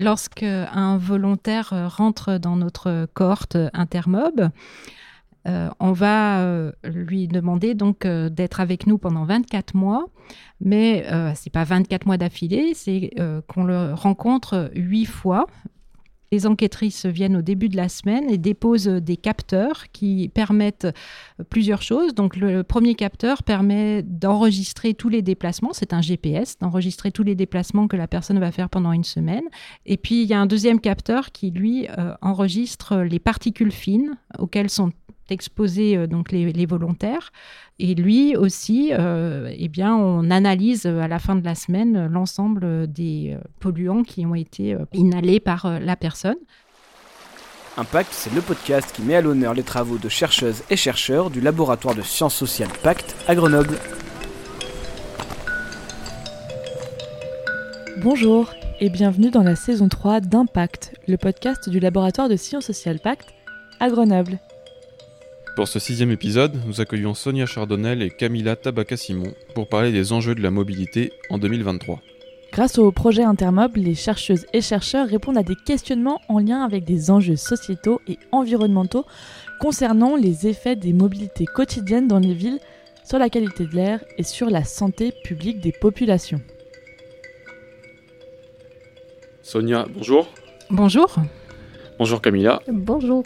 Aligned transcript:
lorsqu'un 0.00 0.96
volontaire 0.98 1.72
rentre 1.96 2.38
dans 2.38 2.56
notre 2.56 3.06
cohorte 3.14 3.56
intermob, 3.72 4.50
euh, 5.48 5.70
on 5.80 5.92
va 5.92 6.40
euh, 6.40 6.72
lui 6.84 7.26
demander 7.26 7.74
donc 7.74 8.04
euh, 8.04 8.28
d'être 8.28 8.60
avec 8.60 8.86
nous 8.86 8.98
pendant 8.98 9.24
24 9.24 9.74
mois, 9.74 10.06
mais 10.60 11.04
ce 11.08 11.46
n'est 11.46 11.52
pas 11.52 11.64
24 11.64 12.06
mois 12.06 12.18
d'affilée, 12.18 12.72
c'est 12.74 13.10
qu'on 13.48 13.64
le 13.64 13.94
rencontre 13.94 14.70
8 14.74 15.06
fois. 15.06 15.46
Les 16.32 16.46
enquêtrices 16.46 17.06
viennent 17.06 17.36
au 17.36 17.42
début 17.42 17.68
de 17.68 17.76
la 17.76 17.88
semaine 17.88 18.30
et 18.30 18.38
déposent 18.38 18.86
des 18.86 19.16
capteurs 19.16 19.90
qui 19.92 20.30
permettent 20.32 20.86
plusieurs 21.48 21.82
choses. 21.82 22.14
Donc 22.14 22.36
le 22.36 22.62
premier 22.62 22.94
capteur 22.94 23.42
permet 23.42 24.02
d'enregistrer 24.02 24.94
tous 24.94 25.08
les 25.08 25.22
déplacements, 25.22 25.72
c'est 25.72 25.92
un 25.92 26.00
GPS, 26.00 26.56
d'enregistrer 26.58 27.10
tous 27.10 27.24
les 27.24 27.34
déplacements 27.34 27.88
que 27.88 27.96
la 27.96 28.06
personne 28.06 28.38
va 28.38 28.52
faire 28.52 28.70
pendant 28.70 28.92
une 28.92 29.02
semaine. 29.02 29.44
Et 29.86 29.96
puis 29.96 30.22
il 30.22 30.28
y 30.28 30.34
a 30.34 30.40
un 30.40 30.46
deuxième 30.46 30.80
capteur 30.80 31.32
qui 31.32 31.50
lui 31.50 31.88
enregistre 32.22 32.98
les 32.98 33.18
particules 33.18 33.72
fines 33.72 34.16
auxquelles 34.38 34.70
sont 34.70 34.92
exposer 35.30 35.96
euh, 35.96 36.06
donc 36.06 36.32
les, 36.32 36.66
volontaires. 36.66 37.32
Et 37.78 37.94
lui 37.94 38.36
aussi, 38.36 38.90
euh, 38.92 39.52
eh 39.56 39.68
bien, 39.68 39.94
on 39.96 40.30
analyse 40.30 40.86
à 40.86 41.08
la 41.08 41.18
fin 41.18 41.34
de 41.34 41.44
la 41.44 41.54
semaine 41.54 42.06
l'ensemble 42.06 42.86
des 42.92 43.36
euh, 43.36 43.42
polluants 43.60 44.02
qui 44.02 44.26
ont 44.26 44.34
été 44.34 44.76
inhalés 44.92 45.40
par 45.40 45.80
la 45.80 45.96
personne. 45.96 46.36
Impact, 47.76 48.10
c'est 48.12 48.34
le 48.34 48.42
podcast 48.42 48.92
qui 48.94 49.02
met 49.02 49.14
à 49.14 49.22
l'honneur 49.22 49.54
les 49.54 49.62
travaux 49.62 49.96
de 49.96 50.08
chercheuses 50.08 50.62
et 50.70 50.76
chercheurs 50.76 51.30
du 51.30 51.40
laboratoire 51.40 51.94
de 51.94 52.02
sciences 52.02 52.34
sociales 52.34 52.68
Pacte 52.82 53.16
à 53.26 53.34
Grenoble. 53.34 53.78
Bonjour 58.02 58.50
et 58.80 58.90
bienvenue 58.90 59.30
dans 59.30 59.42
la 59.42 59.56
saison 59.56 59.88
3 59.88 60.20
d'Impact, 60.20 60.94
le 61.06 61.16
podcast 61.16 61.68
du 61.68 61.80
laboratoire 61.80 62.28
de 62.28 62.36
sciences 62.36 62.66
sociales 62.66 62.98
Pacte 62.98 63.28
à 63.78 63.88
Grenoble. 63.88 64.38
Pour 65.60 65.68
ce 65.68 65.78
sixième 65.78 66.10
épisode, 66.10 66.58
nous 66.66 66.80
accueillons 66.80 67.12
Sonia 67.12 67.44
Chardonnel 67.44 68.00
et 68.00 68.08
Camilla 68.08 68.56
Tabaka-Simon 68.56 69.34
pour 69.54 69.68
parler 69.68 69.92
des 69.92 70.14
enjeux 70.14 70.34
de 70.34 70.40
la 70.40 70.50
mobilité 70.50 71.12
en 71.28 71.36
2023. 71.36 72.00
Grâce 72.50 72.78
au 72.78 72.90
projet 72.92 73.24
Intermob, 73.24 73.76
les 73.76 73.94
chercheuses 73.94 74.46
et 74.54 74.62
chercheurs 74.62 75.06
répondent 75.06 75.36
à 75.36 75.42
des 75.42 75.56
questionnements 75.66 76.22
en 76.30 76.38
lien 76.38 76.62
avec 76.62 76.84
des 76.84 77.10
enjeux 77.10 77.36
sociétaux 77.36 78.00
et 78.08 78.18
environnementaux 78.32 79.04
concernant 79.60 80.16
les 80.16 80.46
effets 80.46 80.76
des 80.76 80.94
mobilités 80.94 81.44
quotidiennes 81.44 82.08
dans 82.08 82.20
les 82.20 82.32
villes 82.32 82.58
sur 83.04 83.18
la 83.18 83.28
qualité 83.28 83.66
de 83.66 83.74
l'air 83.74 84.02
et 84.16 84.22
sur 84.22 84.48
la 84.48 84.64
santé 84.64 85.12
publique 85.24 85.60
des 85.60 85.72
populations. 85.72 86.40
Sonia, 89.42 89.84
bonjour. 89.94 90.32
Bonjour. 90.70 91.16
Bonjour 91.98 92.22
Camilla. 92.22 92.62
Bonjour. 92.66 93.24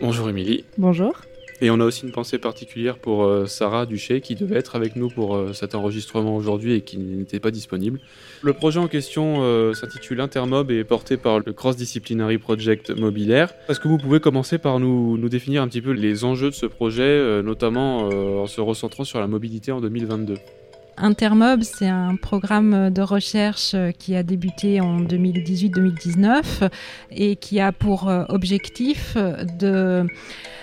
Bonjour 0.00 0.30
Émilie. 0.30 0.64
Bonjour. 0.78 1.12
Et 1.60 1.70
on 1.70 1.80
a 1.80 1.84
aussi 1.84 2.04
une 2.04 2.12
pensée 2.12 2.38
particulière 2.38 2.98
pour 2.98 3.24
euh, 3.24 3.46
Sarah 3.46 3.86
Duché 3.86 4.20
qui 4.20 4.34
devait 4.34 4.56
être 4.56 4.76
avec 4.76 4.96
nous 4.96 5.08
pour 5.08 5.36
euh, 5.36 5.52
cet 5.52 5.74
enregistrement 5.74 6.36
aujourd'hui 6.36 6.74
et 6.74 6.80
qui 6.80 6.98
n'était 6.98 7.40
pas 7.40 7.50
disponible. 7.50 8.00
Le 8.42 8.52
projet 8.52 8.80
en 8.80 8.88
question 8.88 9.42
euh, 9.42 9.72
s'intitule 9.72 10.20
Intermob 10.20 10.70
et 10.70 10.78
est 10.78 10.84
porté 10.84 11.16
par 11.16 11.38
le 11.38 11.52
Cross 11.52 11.76
Disciplinary 11.76 12.38
Project 12.38 12.90
Mobilaire. 12.90 13.54
Est-ce 13.68 13.80
que 13.80 13.88
vous 13.88 13.98
pouvez 13.98 14.20
commencer 14.20 14.58
par 14.58 14.80
nous, 14.80 15.16
nous, 15.16 15.28
définir 15.28 15.62
un 15.62 15.68
petit 15.68 15.82
peu 15.82 15.92
les 15.92 16.24
enjeux 16.24 16.50
de 16.50 16.54
ce 16.54 16.66
projet, 16.66 17.42
notamment 17.42 18.08
en 18.08 18.46
se 18.46 18.60
recentrant 18.60 19.04
sur 19.04 19.20
la 19.20 19.26
mobilité 19.26 19.72
en 19.72 19.80
2022 19.80 20.36
Intermob, 20.96 21.62
c'est 21.62 21.88
un 21.88 22.16
programme 22.16 22.90
de 22.90 23.02
recherche 23.02 23.74
qui 23.98 24.14
a 24.14 24.22
débuté 24.22 24.80
en 24.80 25.00
2018-2019 25.00 26.70
et 27.10 27.36
qui 27.36 27.60
a 27.60 27.72
pour 27.72 28.10
objectif 28.28 29.16
de 29.16 30.06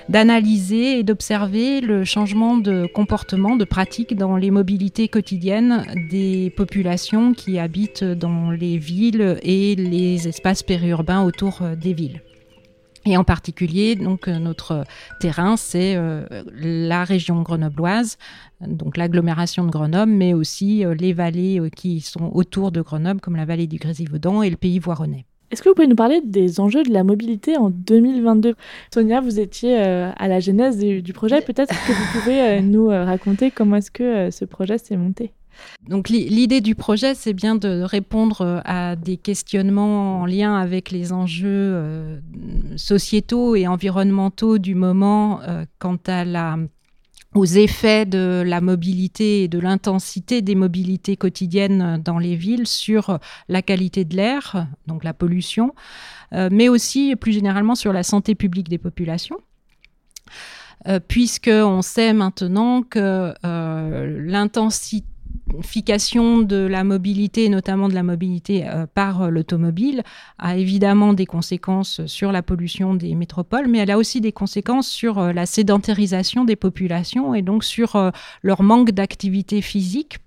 d'analyser 0.10 1.00
et 1.00 1.04
d'observer 1.04 1.82
le 1.82 2.04
changement 2.04 2.58
de 2.58 2.88
comportement, 2.94 3.56
de 3.56 3.66
pratique 3.66 4.16
dans 4.16 4.36
les 4.36 4.52
mobilités 4.52 5.08
quotidiennes 5.08 5.86
des 6.10 6.52
populations 6.56 7.34
qui 7.34 7.60
habitent 7.60 8.04
dans 8.04 8.52
les 8.52 8.78
villes 8.78 9.40
et 9.42 9.76
les 9.76 10.28
espaces 10.28 10.64
périurbains 10.64 11.24
autour 11.24 11.62
euh, 11.62 11.76
des 11.76 11.94
villes. 11.94 12.22
Et 13.06 13.18
en 13.18 13.24
particulier, 13.24 13.96
donc 13.96 14.28
euh, 14.28 14.38
notre 14.38 14.84
terrain, 15.20 15.58
c'est 15.58 15.96
euh, 15.96 16.26
la 16.54 17.04
région 17.04 17.42
grenobloise, 17.42 18.18
donc 18.62 18.98
l'agglomération 18.98 19.66
de 19.66 19.72
Grenoble, 19.72 20.12
mais 20.12 20.34
aussi 20.34 20.84
les 21.00 21.14
vallées 21.14 21.60
qui 21.76 22.02
sont 22.02 22.30
autour 22.34 22.72
de 22.72 22.82
Grenoble, 22.82 23.20
comme 23.20 23.36
la 23.36 23.46
vallée 23.46 23.68
du 23.68 23.78
Grésivaudan 23.78 24.44
et 24.44 24.50
le 24.50 24.58
pays 24.58 24.78
voironnais. 24.78 25.26
Est-ce 25.52 25.62
que 25.62 25.68
vous 25.68 25.76
pouvez 25.76 25.88
nous 25.88 25.96
parler 25.96 26.22
des 26.24 26.62
enjeux 26.62 26.84
de 26.84 26.94
la 26.94 27.04
mobilité 27.04 27.58
en 27.58 27.70
2022 27.70 28.56
Sonia, 28.94 29.20
vous 29.20 29.40
étiez 29.40 29.82
euh, 29.82 30.10
à 30.16 30.30
la 30.30 30.40
genèse 30.40 30.78
du, 30.78 31.14
projet. 31.14 31.42
Peut-être 31.42 31.76
que 31.86 31.92
vous 31.92 32.20
pouvez 32.20 32.42
euh, 32.42 32.62
nous 32.62 32.90
euh, 32.90 33.04
raconter 33.04 33.52
comment 33.52 33.76
est-ce 33.76 33.92
que 33.92 34.32
ce 34.32 34.46
projet 34.46 34.78
s'est 34.78 34.96
monté? 34.96 35.34
Donc 35.88 36.10
l'idée 36.10 36.62
du 36.62 36.76
projet, 36.76 37.16
c'est 37.16 37.34
bien 37.34 37.56
de 37.56 37.82
répondre 37.82 38.62
à 38.66 38.96
des 38.96 39.18
questionnements 39.18 40.22
en 40.22 40.26
lien 40.26 40.56
avec 40.56 40.92
les 40.92 41.12
enjeux 41.12 42.22
sociétaux 42.76 43.56
et 43.56 43.68
environnementaux 43.68 44.58
du 44.58 44.76
moment 44.76 45.42
quant 45.80 45.98
à 46.08 46.24
la 46.24 46.58
aux 47.34 47.46
effets 47.46 48.06
de 48.06 48.44
la 48.46 48.60
mobilité 48.60 49.44
et 49.44 49.48
de 49.48 49.60
l'intensité 49.60 50.42
des 50.42 50.56
mobilités 50.56 51.16
quotidiennes 51.16 52.02
dans 52.04 52.20
les 52.20 52.36
villes 52.36 52.68
sur 52.68 53.20
la 53.48 53.62
qualité 53.62 54.04
de 54.04 54.16
l'air, 54.18 54.68
donc 54.88 55.04
la 55.04 55.14
pollution, 55.14 55.74
euh, 56.34 56.50
mais 56.52 56.68
aussi 56.68 57.16
plus 57.16 57.32
généralement 57.32 57.76
sur 57.76 57.94
la 57.94 58.04
santé 58.04 58.36
publique 58.36 58.70
des 58.70 58.78
populations. 58.78 59.38
Euh, 60.88 61.00
puisqu'on 61.00 61.84
sait 61.84 62.12
maintenant 62.12 62.82
que 62.82 63.34
euh, 63.46 64.22
l'intensité 64.26 65.06
de 65.52 66.68
la 66.68 66.84
mobilité, 66.84 67.50
notamment 67.50 67.88
de 67.90 67.94
la 67.94 68.04
mobilité 68.04 68.68
euh, 68.68 68.86
par 68.94 69.24
euh, 69.24 69.30
l'automobile, 69.30 70.04
a 70.38 70.58
évidemment 70.58 71.14
des 71.14 71.26
conséquences 71.26 72.06
sur 72.06 72.32
la 72.32 72.42
pollution 72.42 72.96
des 72.96 73.16
métropoles, 73.16 73.68
mais 73.68 73.80
elle 73.80 73.92
a 73.92 73.98
aussi 73.98 74.22
des 74.22 74.32
conséquences 74.32 74.88
sur 74.88 75.20
euh, 75.20 75.34
la 75.34 75.46
sédentarisation 75.46 76.46
des 76.46 76.56
populations 76.56 77.34
et 77.36 77.42
donc 77.42 77.64
sur 77.64 78.12
leur 78.44 78.64
manque 78.64 78.92
d'activité 78.92 79.62
physique 79.62 80.20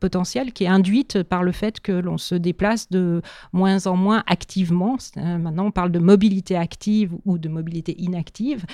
potentielle 0.00 0.52
qui 0.52 0.64
est 0.64 0.68
induite 0.68 1.22
par 1.22 1.42
le 1.42 1.52
fait 1.52 1.80
que 1.80 1.92
l'on 1.92 2.18
se 2.18 2.34
déplace 2.34 2.90
de 2.90 3.22
moins 3.52 3.86
en 3.86 3.96
moins 3.96 4.22
activement. 4.26 4.96
maintenant, 5.16 5.66
on 5.66 5.70
parle 5.70 5.92
de 5.92 5.98
mobilité 5.98 6.56
active 6.56 7.12
ou 7.24 7.38
de 7.38 7.48
mobilité 7.48 7.94
inactive, 7.98 8.64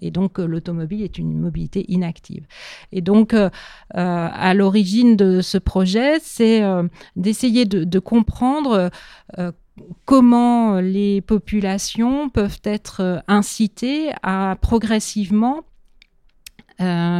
et 0.00 0.10
donc 0.10 0.38
l'automobile 0.38 1.02
est 1.02 1.18
une 1.18 1.38
mobilité 1.38 1.84
inactive. 1.88 2.46
Et 2.92 3.00
donc, 3.00 3.34
à 3.94 4.54
l'origine 4.54 5.16
de 5.16 5.40
ce 5.50 5.58
projet, 5.58 6.18
c'est 6.20 6.62
euh, 6.62 6.84
d'essayer 7.16 7.64
de, 7.64 7.98
comprendre 7.98 8.90
euh, 9.38 9.52
comment 10.04 10.80
les 10.80 11.20
populations 11.20 12.28
peuvent 12.28 12.60
être 12.64 13.00
euh, 13.00 13.18
incitées 13.28 14.10
à 14.22 14.56
progressivement 14.60 15.62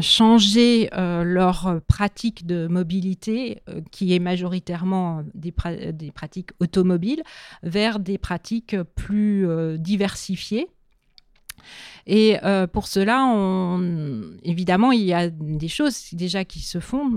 changer 0.00 0.88
leur 0.94 1.82
pratique 1.86 2.46
de 2.46 2.66
mobilité, 2.66 3.60
qui 3.90 4.14
est 4.14 4.18
majoritairement 4.18 5.22
des, 5.34 5.52
des, 5.92 6.10
pratiques 6.10 6.52
automobiles, 6.60 7.22
vers 7.62 7.98
des 7.98 8.16
pratiques 8.16 8.74
plus 8.96 9.46
diversifiées 9.78 10.70
et 12.06 12.38
euh, 12.44 12.66
pour 12.66 12.86
cela, 12.86 13.24
évidemment, 14.42 14.92
il 14.92 15.02
y 15.02 15.12
a 15.12 15.30
des 15.30 15.68
choses 15.68 16.08
déjà 16.12 16.44
qui 16.44 16.60
se 16.60 16.80
font. 16.80 17.10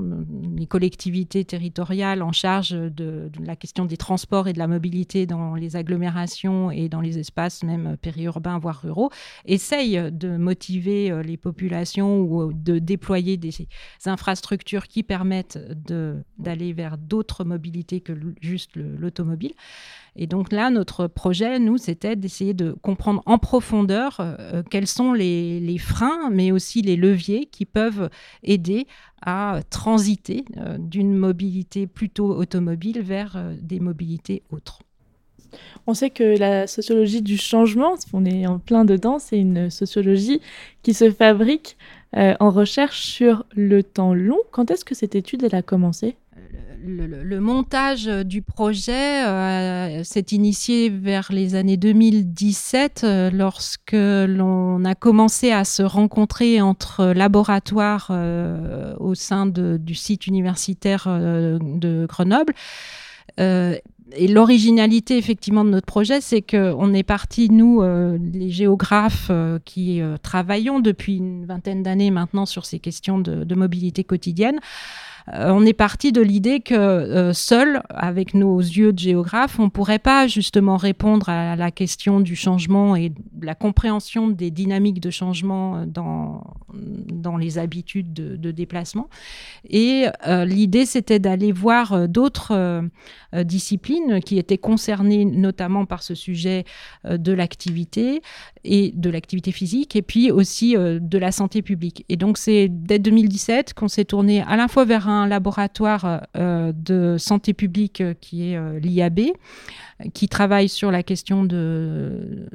Les 0.55 0.67
collectivités 0.67 1.45
territoriales 1.45 2.21
en 2.21 2.31
charge 2.31 2.71
de, 2.71 3.31
la 3.39 3.55
question 3.55 3.85
des 3.85 3.97
transports 3.97 4.47
et 4.47 4.53
de 4.53 4.59
la 4.59 4.67
mobilité 4.67 5.25
dans 5.25 5.55
les 5.55 5.75
agglomérations 5.75 6.71
et 6.71 6.89
dans 6.89 7.01
les 7.01 7.17
espaces 7.17 7.63
même 7.63 7.97
périurbains, 7.97 8.59
voire 8.59 8.81
ruraux, 8.81 9.09
essayent 9.45 10.11
de 10.11 10.37
motiver 10.37 11.11
euh, 11.11 11.23
les 11.23 11.37
populations 11.37 12.19
ou 12.19 12.53
de 12.53 12.79
déployer 12.79 13.37
des 13.37 13.51
infrastructures 14.05 14.87
qui 14.87 15.03
permettent 15.03 15.59
d'aller 16.37 16.73
vers 16.73 16.97
d'autres 16.97 17.43
mobilités 17.43 18.01
que 18.01 18.13
juste 18.41 18.71
l'automobile. 18.75 19.53
Et 20.15 20.27
donc 20.27 20.51
là, 20.51 20.69
notre 20.69 21.07
projet, 21.07 21.59
nous, 21.59 21.77
c'était 21.77 22.15
d'essayer 22.15 22.53
de 22.53 22.75
comprendre 22.81 23.23
en 23.25 23.37
profondeur 23.37 24.17
euh, 24.19 24.61
quels 24.69 24.87
sont 24.87 25.13
les, 25.13 25.77
freins, 25.79 26.29
mais 26.31 26.51
aussi 26.51 26.81
les 26.81 26.95
leviers 26.95 27.47
qui 27.47 27.65
peuvent 27.65 28.09
aider 28.43 28.85
à 29.25 29.61
transiter 29.69 30.45
euh, 30.57 30.77
d'une 30.77 31.15
mobilité 31.15 31.87
plutôt 31.87 32.35
automobile 32.35 33.01
vers 33.01 33.35
euh, 33.35 33.55
des 33.59 33.79
mobilités 33.79 34.43
autres. 34.51 34.79
On 35.85 35.93
sait 35.93 36.09
que 36.09 36.37
la 36.37 36.67
sociologie 36.67 37.21
du 37.21 37.37
changement, 37.37 37.95
on 38.11 38.25
est 38.25 38.47
en 38.47 38.59
plein 38.59 38.85
dedans, 38.85 39.19
c'est 39.19 39.37
une 39.37 39.69
sociologie 39.69 40.41
qui 40.81 40.93
se 40.95 41.11
fabrique 41.11 41.77
en 42.15 42.49
recherche 42.51 43.01
sur 43.01 43.45
le 43.55 43.83
temps 43.83 44.13
long. 44.13 44.39
Quand 44.51 44.71
est-ce 44.71 44.85
que 44.85 44.95
cette 44.95 45.13
étude 45.13 45.43
elle 45.43 45.55
a 45.55 45.61
commencé? 45.61 46.15
Le, 46.85 47.39
montage 47.39 48.05
du 48.05 48.41
projet 48.41 49.25
euh, 49.25 50.03
s'est 50.03 50.25
initié 50.31 50.89
vers 50.89 51.31
les 51.31 51.55
années 51.55 51.77
2017 51.77 53.01
euh, 53.03 53.31
lorsque 53.31 53.93
l'on 53.93 54.83
a 54.85 54.95
commencé 54.95 55.51
à 55.51 55.65
se 55.65 55.83
rencontrer 55.83 56.61
entre 56.61 57.05
laboratoires 57.13 58.07
euh, 58.11 58.95
au 58.99 59.15
sein 59.15 59.45
du 59.45 59.95
site 59.95 60.27
universitaire 60.27 61.07
de 61.07 62.05
Grenoble. 62.07 62.53
et 63.37 64.27
l'originalité 64.27 65.17
effectivement 65.17 65.65
de 65.65 65.69
notre 65.69 65.85
projet, 65.85 66.21
c'est 66.21 66.41
qu'on 66.41 66.93
est 66.93 67.03
parti, 67.03 67.49
nous, 67.49 67.81
les 67.81 68.49
géographes 68.49 69.31
qui 69.65 70.01
travaillons 70.21 70.79
depuis 70.79 71.17
une 71.17 71.45
vingtaine 71.45 71.83
d'années 71.83 72.11
maintenant 72.11 72.45
sur 72.45 72.65
ces 72.65 72.79
questions 72.79 73.19
de 73.19 73.55
mobilité 73.55 74.03
quotidienne, 74.03 74.59
on 75.31 75.65
est 75.65 75.73
parti 75.73 76.11
de 76.11 76.21
l'idée 76.21 76.59
que 76.59 76.73
euh, 76.73 77.33
seul, 77.33 77.81
avec 77.89 78.33
nos 78.33 78.59
yeux 78.59 78.91
de 78.91 78.99
géographe, 78.99 79.57
on 79.57 79.65
ne 79.65 79.69
pourrait 79.69 79.99
pas 79.99 80.27
justement 80.27 80.75
répondre 80.75 81.29
à 81.29 81.55
la 81.55 81.71
question 81.71 82.19
du 82.19 82.35
changement 82.35 82.95
et 82.95 83.09
de 83.09 83.45
la 83.45 83.55
compréhension 83.55 84.27
des 84.27 84.51
dynamiques 84.51 84.99
de 84.99 85.09
changement 85.09 85.77
euh, 85.77 85.85
dans, 85.85 86.43
dans 86.73 87.37
les 87.37 87.57
habitudes 87.57 88.13
de, 88.13 88.51
déplacement. 88.51 89.09
Et 89.67 90.05
l'idée, 90.45 90.85
c'était 90.85 91.17
d'aller 91.17 91.51
voir 91.51 92.07
d'autres 92.07 92.83
disciplines 93.33 94.19
qui 94.19 94.37
étaient 94.37 94.59
concernées 94.59 95.25
notamment 95.25 95.85
par 95.85 96.03
ce 96.03 96.13
sujet 96.13 96.65
de 97.03 97.31
l'activité 97.31 98.21
et 98.63 98.91
de 98.95 99.09
l'activité 99.09 99.51
physique 99.51 99.95
et 99.95 100.03
puis 100.03 100.29
aussi 100.29 100.75
de 100.75 101.17
la 101.17 101.31
santé 101.31 101.63
publique. 101.63 102.05
Et 102.09 102.15
donc, 102.15 102.37
c'est 102.37 102.67
dès 102.69 102.99
2017 102.99 103.73
qu'on 103.73 103.87
s'est 103.87 104.05
tourné 104.05 104.43
à 104.43 104.55
la 104.55 104.67
fois 104.67 104.85
vers 104.85 105.07
un 105.07 105.12
un 105.13 105.27
laboratoire 105.27 106.27
euh, 106.35 106.71
de 106.75 107.17
santé 107.17 107.53
publique 107.53 108.01
euh, 108.01 108.13
qui 108.19 108.51
est 108.51 108.57
euh, 108.57 108.79
l'IAB, 108.79 109.21
qui 110.13 110.27
travaille 110.27 110.69
sur 110.69 110.91
la 110.91 111.03
question 111.03 111.43
de, 111.43 112.47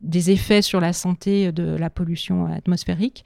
des 0.00 0.30
effets 0.30 0.62
sur 0.62 0.80
la 0.80 0.92
santé 0.92 1.50
de 1.50 1.76
la 1.76 1.90
pollution 1.90 2.46
atmosphérique, 2.46 3.24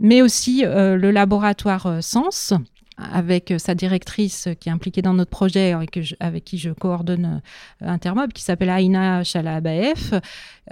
mais 0.00 0.22
aussi 0.22 0.64
le 0.64 1.10
laboratoire 1.10 2.02
Sens 2.02 2.52
avec 2.96 3.52
sa 3.58 3.74
directrice 3.74 4.48
qui 4.58 4.68
est 4.68 4.72
impliquée 4.72 5.02
dans 5.02 5.14
notre 5.14 5.30
projet, 5.30 5.72
avec, 5.72 5.98
avec 6.20 6.44
qui 6.44 6.58
je 6.58 6.70
coordonne 6.70 7.42
Intermob, 7.80 8.32
qui 8.32 8.42
s'appelle 8.42 8.70
Aina 8.70 9.22
Chalabaef, 9.22 10.14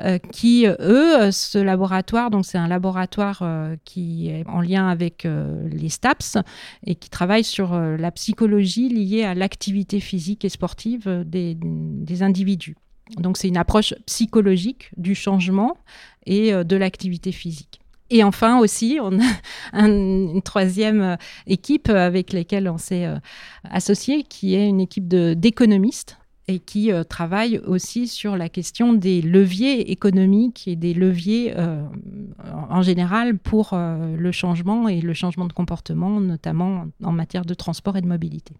euh, 0.01 0.19
qui, 0.33 0.67
eux, 0.67 1.31
ce 1.31 1.59
laboratoire, 1.59 2.31
donc 2.31 2.47
c'est 2.47 2.59
un 2.59 2.69
laboratoire 2.69 3.41
euh, 3.43 3.77
qui 3.85 4.29
est 4.29 4.45
en 4.47 4.61
lien 4.61 4.89
avec 4.89 5.27
euh, 5.27 5.69
les 5.69 5.89
STAPS 5.89 6.39
et 6.87 6.95
qui 6.95 7.11
travaille 7.11 7.45
sur 7.45 7.79
la 7.79 8.11
psychologie 8.11 8.89
liée 8.89 9.25
à 9.25 9.35
l'activité 9.35 10.01
physique 10.01 10.45
et 10.45 10.49
sportive 10.49 11.25
des 11.27 12.23
individus. 12.23 12.77
Donc 13.19 13.37
c'est 13.37 13.49
une 13.49 13.57
approche 13.57 13.95
psychologique 14.07 14.91
du 14.97 15.15
changement 15.15 15.77
et 16.27 16.53
de 16.53 16.77
l'activité 16.77 17.33
physique. 17.33 17.84
Et 18.15 18.23
enfin 18.23 18.61
aussi, 18.61 19.01
on 19.03 19.19
a 19.19 19.25
une 19.87 20.41
troisième 20.41 21.03
euh, 21.03 21.17
équipe 21.49 21.89
avec 21.89 22.33
laquelle 22.33 22.69
on 22.69 22.79
s'est 22.79 23.07
euh, 23.07 23.17
associé, 23.69 24.23
qui 24.23 24.55
est 24.55 24.69
une 24.69 24.81
équipe 24.81 25.09
d'économistes 25.09 26.17
et 26.47 26.61
qui 26.61 26.93
euh, 26.93 27.03
travaille 27.03 27.59
aussi 27.67 28.07
sur 28.07 28.37
la 28.37 28.49
question 28.49 28.93
des 28.93 29.21
leviers 29.21 29.91
économiques 29.91 30.69
et 30.69 30.77
des 30.77 30.95
leviers 30.95 31.55
en 32.71 32.83
général 32.83 33.37
pour 33.37 33.71
le 33.75 34.31
changement 34.31 34.89
et 34.89 35.01
le 35.01 35.13
changement 35.13 35.47
de 35.47 35.53
comportement, 35.53 36.21
notamment 36.21 36.87
en 37.03 37.13
matière 37.13 37.45
de 37.45 37.55
transport 37.55 37.97
et 37.97 38.01
de 38.01 38.07
mobilité. 38.07 38.55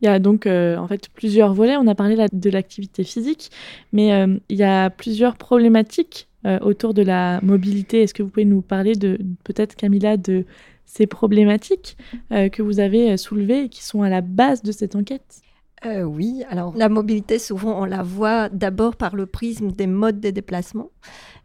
Il 0.00 0.06
y 0.06 0.08
a 0.08 0.18
donc 0.18 0.46
en 0.46 0.86
fait 0.86 1.08
plusieurs 1.10 1.52
volets. 1.52 1.76
On 1.76 1.86
a 1.86 1.94
parlé 1.94 2.16
de 2.32 2.50
l'activité 2.50 3.04
physique, 3.04 3.50
mais 3.92 4.26
il 4.48 4.56
y 4.56 4.62
a 4.62 4.88
plusieurs 4.88 5.36
problématiques 5.36 6.28
euh, 6.46 6.58
autour 6.60 6.94
de 6.94 7.02
la 7.02 7.40
mobilité. 7.42 8.02
Est-ce 8.02 8.14
que 8.14 8.22
vous 8.22 8.28
pouvez 8.28 8.44
nous 8.44 8.62
parler 8.62 8.94
de 8.94 9.18
peut-être 9.44 9.76
Camilla 9.76 10.16
de 10.16 10.44
ces 10.84 11.06
problématiques 11.06 11.96
euh, 12.32 12.48
que 12.48 12.62
vous 12.62 12.80
avez 12.80 13.16
soulevées 13.16 13.64
et 13.64 13.68
qui 13.68 13.82
sont 13.82 14.02
à 14.02 14.08
la 14.08 14.20
base 14.20 14.62
de 14.62 14.72
cette 14.72 14.96
enquête? 14.96 15.42
Euh, 15.84 16.02
oui, 16.02 16.44
alors 16.48 16.76
la 16.76 16.88
mobilité, 16.88 17.38
souvent, 17.38 17.80
on 17.82 17.84
la 17.84 18.02
voit 18.02 18.48
d'abord 18.48 18.94
par 18.96 19.16
le 19.16 19.26
prisme 19.26 19.72
des 19.72 19.88
modes 19.88 20.20
de 20.20 20.30
déplacement. 20.30 20.90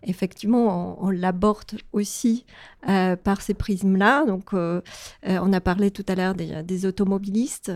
Effectivement, 0.04 1.04
on, 1.04 1.10
l'aborde 1.10 1.80
aussi 1.92 2.46
euh, 2.88 3.16
par 3.16 3.42
ces 3.42 3.56
prismes-là. 3.56 4.26
Donc, 4.26 4.54
euh, 4.54 4.82
on 5.26 5.52
a 5.54 5.60
parlé 5.60 5.90
tout 5.90 6.06
à 6.08 6.14
l'heure 6.14 6.36
des, 6.36 6.86
automobilistes, 6.86 7.72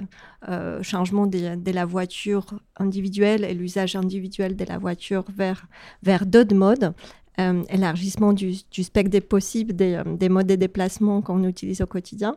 changement 0.84 1.26
de, 1.26 1.72
la 1.72 1.86
voiture 1.86 2.46
individuelle 2.78 3.44
et 3.44 3.56
l'usage 3.56 3.96
individuel 3.96 4.56
de 4.56 4.66
la 4.66 4.78
voiture 4.78 5.26
vers, 5.36 5.66
vers 6.04 6.28
d'autres 6.28 6.56
modes. 6.56 6.94
Élargissement 7.70 8.34
du, 8.34 8.54
spectre 8.56 9.12
des 9.12 9.22
possibles 9.22 9.74
des, 9.74 10.02
des 10.06 10.30
modes 10.30 10.48
de 10.48 10.56
déplacement 10.56 11.22
qu'on 11.22 11.44
utilise 11.44 11.82
au 11.82 11.86
quotidien. 11.86 12.36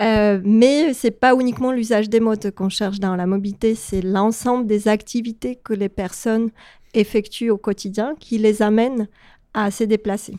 Euh, 0.00 0.40
mais 0.44 0.94
c'est 0.94 1.10
pas 1.10 1.34
uniquement 1.34 1.72
l'usage 1.72 2.08
des 2.08 2.20
modes 2.20 2.50
qu'on 2.52 2.70
cherche 2.70 3.00
dans 3.00 3.16
la 3.16 3.26
mobilité, 3.26 3.74
c'est 3.74 4.00
l'ensemble 4.00 4.66
des 4.66 4.88
activités 4.88 5.56
que 5.56 5.74
les 5.74 5.90
personnes 5.90 6.50
effectuent 6.94 7.50
au 7.50 7.58
quotidien 7.58 8.14
qui 8.18 8.38
les 8.38 8.62
amènent 8.62 9.08
à 9.52 9.70
se 9.70 9.84
déplacer. 9.84 10.36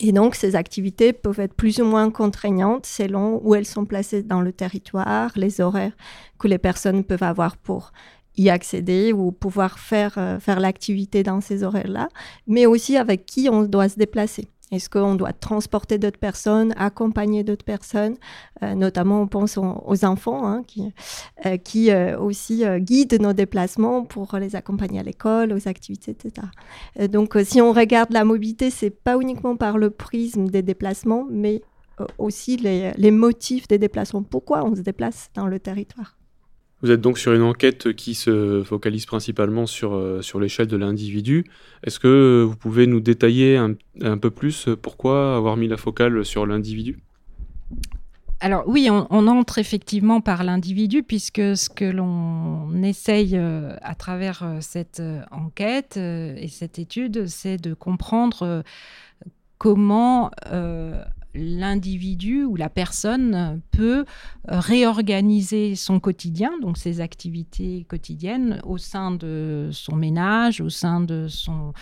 Et 0.00 0.12
donc, 0.12 0.34
ces 0.34 0.54
activités 0.54 1.14
peuvent 1.14 1.40
être 1.40 1.54
plus 1.54 1.80
ou 1.80 1.84
moins 1.84 2.10
contraignantes 2.10 2.84
selon 2.84 3.40
où 3.42 3.54
elles 3.54 3.66
sont 3.66 3.86
placées 3.86 4.22
dans 4.22 4.42
le 4.42 4.52
territoire, 4.52 5.32
les 5.34 5.62
horaires 5.62 5.96
que 6.38 6.46
les 6.46 6.58
personnes 6.58 7.04
peuvent 7.04 7.22
avoir 7.22 7.56
pour 7.56 7.92
y 8.38 8.50
accéder 8.50 9.12
ou 9.12 9.32
pouvoir 9.32 9.78
faire, 9.78 10.14
euh, 10.16 10.38
faire 10.38 10.60
l'activité 10.60 11.22
dans 11.22 11.40
ces 11.40 11.62
horaires-là, 11.64 12.08
mais 12.46 12.66
aussi 12.66 12.96
avec 12.96 13.26
qui 13.26 13.48
on 13.50 13.62
doit 13.62 13.88
se 13.88 13.98
déplacer. 13.98 14.48
Est-ce 14.70 14.90
qu'on 14.90 15.14
doit 15.14 15.32
transporter 15.32 15.96
d'autres 15.96 16.18
personnes, 16.18 16.74
accompagner 16.76 17.42
d'autres 17.42 17.64
personnes 17.64 18.16
euh, 18.62 18.74
Notamment, 18.74 19.22
on 19.22 19.26
pense 19.26 19.56
aux, 19.56 20.04
enfants 20.04 20.46
hein, 20.46 20.62
qui, 20.66 20.92
euh, 21.46 21.56
qui 21.56 21.90
aussi 22.18 22.64
guident 22.76 23.18
nos 23.18 23.32
déplacements 23.32 24.04
pour 24.04 24.36
les 24.36 24.56
accompagner 24.56 25.00
à 25.00 25.02
l'école, 25.02 25.54
aux 25.54 25.68
activités, 25.68 26.10
etc. 26.10 26.46
donc, 27.08 27.38
si 27.44 27.62
on 27.62 27.72
regarde 27.72 28.12
la 28.12 28.24
mobilité, 28.24 28.68
c'est 28.68 28.90
pas 28.90 29.16
uniquement 29.16 29.56
par 29.56 29.78
le 29.78 29.88
prisme 29.88 30.48
des 30.48 30.62
déplacements, 30.62 31.26
mais 31.30 31.62
aussi 32.18 32.58
les 32.58 33.10
motifs 33.10 33.68
des 33.68 33.78
déplacements. 33.78 34.22
Pourquoi 34.22 34.64
on 34.64 34.76
se 34.76 34.82
déplace 34.82 35.30
dans 35.34 35.46
le 35.46 35.58
territoire? 35.58 36.17
Vous 36.82 36.90
êtes 36.90 37.00
donc 37.00 37.18
sur 37.18 37.32
une 37.32 37.42
enquête 37.42 37.92
qui 37.92 38.14
se 38.14 38.62
focalise 38.62 39.06
principalement 39.06 39.66
sur, 39.66 39.94
euh, 39.94 40.22
sur 40.22 40.38
l'échelle 40.38 40.68
de 40.68 40.76
l'individu. 40.76 41.44
Est-ce 41.82 41.98
que 41.98 42.44
vous 42.48 42.56
pouvez 42.56 42.86
nous 42.86 43.00
détailler 43.00 43.56
un, 43.56 43.74
peu 44.18 44.30
plus 44.30 44.68
pourquoi 44.80 45.36
avoir 45.36 45.56
mis 45.56 45.66
la 45.66 45.76
focale 45.76 46.24
sur 46.24 46.46
l'individu? 46.46 46.98
Alors 48.40 48.62
oui, 48.68 48.88
on, 48.90 49.26
entre 49.26 49.58
effectivement 49.58 50.20
par 50.20 50.44
l'individu 50.44 51.02
puisque 51.02 51.56
ce 51.56 51.68
que 51.68 51.84
l'on 51.84 52.82
essaye 52.84 53.36
euh, 53.36 53.74
à 53.82 53.96
travers 53.96 54.44
euh, 54.44 54.58
cette 54.60 55.02
enquête 55.32 55.96
et 55.96 56.46
cette 56.48 56.78
étude, 56.78 57.26
c'est 57.26 57.56
de 57.56 57.74
comprendre 57.74 58.62
comment 59.58 60.30
l'individu 61.38 62.44
ou 62.44 62.56
la 62.56 62.68
personne 62.68 63.60
peut 63.70 64.04
euh, 64.50 64.60
réorganiser 64.60 65.74
son 65.76 66.00
quotidien, 66.00 66.50
donc 66.60 66.76
ses 66.76 67.00
activités 67.00 67.84
quotidiennes 67.88 68.60
au 68.64 68.78
sein 68.78 69.10
de 69.10 69.70
son 69.72 69.96
ménage, 69.96 70.60
au 70.60 70.68
sein 70.68 71.00
de 71.00 71.26
son 71.28 71.72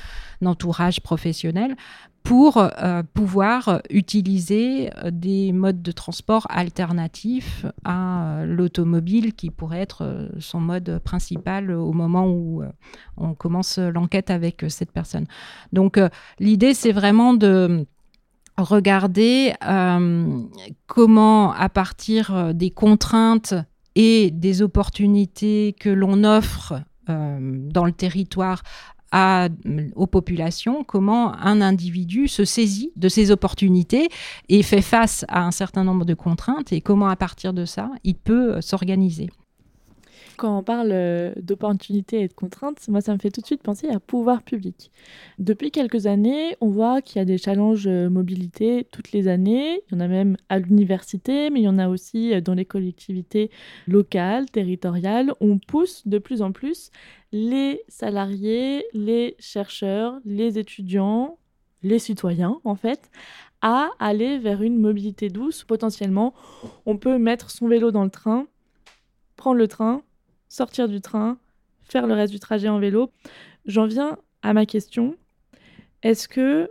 entourage 0.45 1.01
professionnel 1.01 1.77
pour 2.23 2.59
euh, 2.59 3.05
pouvoir 3.15 3.83
utiliser 3.89 4.91
euh, 4.97 5.11
des 5.13 5.53
modes 5.53 5.81
de 5.81 5.93
transport 5.93 6.47
alternatifs 6.51 7.65
à 7.85 8.43
l'automobile 8.45 9.33
qui 9.33 9.51
pourrait 9.51 9.81
être 9.81 10.29
son 10.41 10.61
mode 10.61 11.01
principal 11.05 11.71
au 11.71 11.93
moment 11.93 12.29
où 12.29 12.63
on 13.17 13.35
commence 13.35 13.79
l'enquête 13.79 14.31
avec 14.31 14.65
cette 14.69 14.91
personne. 14.93 15.27
Donc 15.73 16.01
l'idée 16.41 16.75
c'est 16.75 16.93
vraiment 16.93 17.33
de 17.33 17.87
regarder 18.57 19.53
euh, 19.67 20.43
comment, 20.87 21.53
à 21.53 21.69
partir 21.69 22.35
euh, 22.35 22.53
des 22.53 22.71
contraintes 22.71 23.55
et 23.95 24.31
des 24.31 24.63
opportunités 24.63 25.75
que 25.79 25.89
l'on 25.89 26.25
offre 26.25 26.75
euh, 27.09 27.39
dans 27.41 27.85
le 27.85 27.93
territoire 27.93 28.63
aux 29.95 30.07
populations, 30.07 30.85
comment 30.85 31.35
un 31.37 31.63
individu 31.63 32.29
se 32.29 32.45
saisit 32.45 32.93
de 32.97 33.09
ces 33.09 33.31
opportunités 33.31 34.11
et 34.51 34.63
fait 34.63 34.83
face 34.83 35.25
à 35.29 35.43
un 35.47 35.53
certain 35.53 35.85
nombre 35.85 36.05
de 36.05 36.13
contraintes 36.13 36.71
et 36.71 36.83
comment, 36.83 37.09
à 37.09 37.17
partir 37.17 37.55
de 37.55 37.65
ça, 37.65 37.89
il 38.05 38.17
peut 38.17 38.61
s'organiser. 38.61 39.31
Quand 40.37 40.59
on 40.59 40.63
parle 40.63 40.91
euh, 40.93 41.33
d'opportunités 41.41 42.21
et 42.21 42.29
de 42.29 42.33
contraintes, 42.35 42.87
moi, 42.89 43.01
ça 43.01 43.13
me 43.15 43.19
fait 43.19 43.31
tout 43.31 43.41
de 43.41 43.47
suite 43.47 43.63
penser 43.63 43.89
à 43.89 44.01
pouvoir 44.01 44.43
public. 44.43 44.91
Depuis 45.39 45.71
quelques 45.71 46.07
années, 46.07 46.57
on 46.61 46.69
voit 46.69 47.01
qu'il 47.01 47.19
y 47.19 47.23
a 47.23 47.25
des 47.25 47.39
challenges 47.39 47.87
euh, 47.87 48.11
mobilité 48.11 48.87
toutes 48.93 49.13
les 49.13 49.29
années. 49.29 49.83
Il 49.89 49.95
y 49.95 49.97
en 49.97 50.01
a 50.01 50.09
même 50.09 50.37
à 50.49 50.59
l'université, 50.59 51.49
mais 51.49 51.61
il 51.61 51.65
y 51.65 51.69
en 51.69 51.79
a 51.79 51.89
aussi 51.89 52.35
euh, 52.35 52.41
dans 52.43 52.55
les 52.55 52.67
collectivités 52.67 53.51
locales, 53.87 54.51
territoriales. 54.51 55.33
On 55.41 55.59
pousse 55.59 56.07
de 56.07 56.19
plus 56.19 56.43
en 56.43 56.53
plus 56.53 56.91
les 57.33 57.83
salariés, 57.89 58.85
les 58.93 59.37
chercheurs, 59.39 60.19
les 60.25 60.59
étudiants, 60.59 61.39
les 61.83 61.99
citoyens, 61.99 62.61
en 62.65 62.75
fait, 62.77 63.11
à 63.63 63.91
aller 63.99 64.39
vers 64.39 64.63
une 64.63 64.79
mobilité 64.79 65.29
douce. 65.29 65.65
Potentiellement, 65.65 66.35
on 66.85 66.99
peut 66.99 67.19
mettre 67.19 67.51
son 67.51 67.69
vélo 67.69 67.91
dans 67.91 68.05
le 68.05 68.11
train, 68.11 68.47
prendre 69.37 69.59
le 69.59 69.69
train, 69.69 70.03
sortir 70.57 70.89
du 70.89 71.01
train, 71.01 71.39
faire 71.83 72.07
le 72.07 72.15
reste 72.15 72.33
du 72.33 72.41
trajet 72.41 72.69
en 72.69 72.79
vélo. 72.79 73.13
J'en 73.67 73.87
viens 73.87 74.19
à 74.43 74.53
ma 74.55 74.67
question. 74.67 75.17
Est-ce 76.03 76.29
que, 76.29 76.71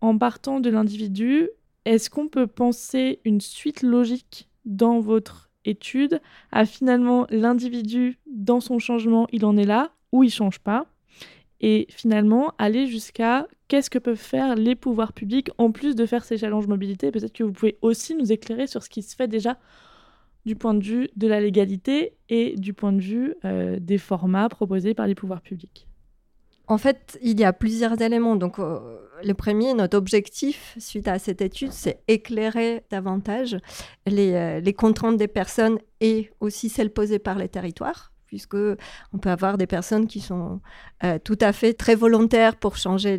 en 0.00 0.16
partant 0.16 0.60
de 0.60 0.70
l'individu, 0.70 1.48
est-ce 1.84 2.08
qu'on 2.08 2.28
peut 2.28 2.46
penser 2.46 3.20
une 3.24 3.40
suite 3.40 3.82
logique 3.82 4.48
dans 4.64 5.00
votre 5.00 5.50
étude 5.64 6.20
à 6.52 6.64
finalement 6.64 7.26
l'individu 7.30 8.18
dans 8.26 8.60
son 8.60 8.78
changement, 8.78 9.26
il 9.32 9.44
en 9.44 9.56
est 9.56 9.64
là 9.64 9.92
ou 10.12 10.22
il 10.22 10.30
change 10.30 10.60
pas? 10.60 10.86
Et 11.60 11.86
finalement 11.90 12.52
aller 12.58 12.86
jusqu'à 12.86 13.48
qu'est-ce 13.68 13.88
que 13.88 13.98
peuvent 13.98 14.16
faire 14.16 14.54
les 14.54 14.74
pouvoirs 14.74 15.12
publics 15.12 15.48
en 15.58 15.72
plus 15.72 15.96
de 15.96 16.06
faire 16.06 16.24
ces 16.24 16.38
challenges 16.38 16.66
mobilité? 16.66 17.10
Peut-être 17.10 17.32
que 17.32 17.44
vous 17.44 17.52
pouvez 17.52 17.78
aussi 17.82 18.14
nous 18.14 18.30
éclairer 18.30 18.66
sur 18.66 18.82
ce 18.82 18.90
qui 18.90 19.02
se 19.02 19.16
fait 19.16 19.26
déjà 19.26 19.58
du 20.46 20.56
point 20.56 20.74
de 20.74 20.82
vue 20.82 21.10
de 21.16 21.26
la 21.26 21.40
légalité 21.40 22.14
et 22.28 22.54
du 22.56 22.72
point 22.72 22.92
de 22.92 23.00
vue 23.00 23.34
euh, 23.44 23.78
des 23.80 23.98
formats 23.98 24.48
proposés 24.48 24.94
par 24.94 25.06
les 25.06 25.14
pouvoirs 25.14 25.42
publics. 25.42 25.88
En 26.68 26.78
fait, 26.78 27.18
il 27.22 27.38
y 27.38 27.44
a 27.44 27.52
plusieurs 27.52 28.00
éléments. 28.00 28.38
Euh, 28.40 28.98
le 29.22 29.34
premier, 29.34 29.74
notre 29.74 29.98
objectif 29.98 30.76
suite 30.78 31.08
à 31.08 31.18
cette 31.18 31.40
étude, 31.40 31.72
c'est 31.72 32.02
éclairer 32.08 32.84
davantage 32.90 33.56
les, 34.06 34.32
euh, 34.32 34.60
les 34.60 34.72
contraintes 34.72 35.16
des 35.16 35.28
personnes 35.28 35.78
et 36.00 36.30
aussi 36.40 36.68
celles 36.68 36.90
posées 36.90 37.18
par 37.18 37.38
les 37.38 37.48
territoires 37.48 38.12
puisque 38.26 38.56
on 38.56 39.18
peut 39.18 39.30
avoir 39.30 39.58
des 39.58 39.66
personnes 39.66 40.06
qui 40.06 40.20
sont 40.20 40.60
euh, 41.04 41.18
tout 41.22 41.38
à 41.40 41.52
fait 41.52 41.74
très 41.74 41.94
volontaires 41.94 42.56
pour 42.56 42.76
changer 42.76 43.16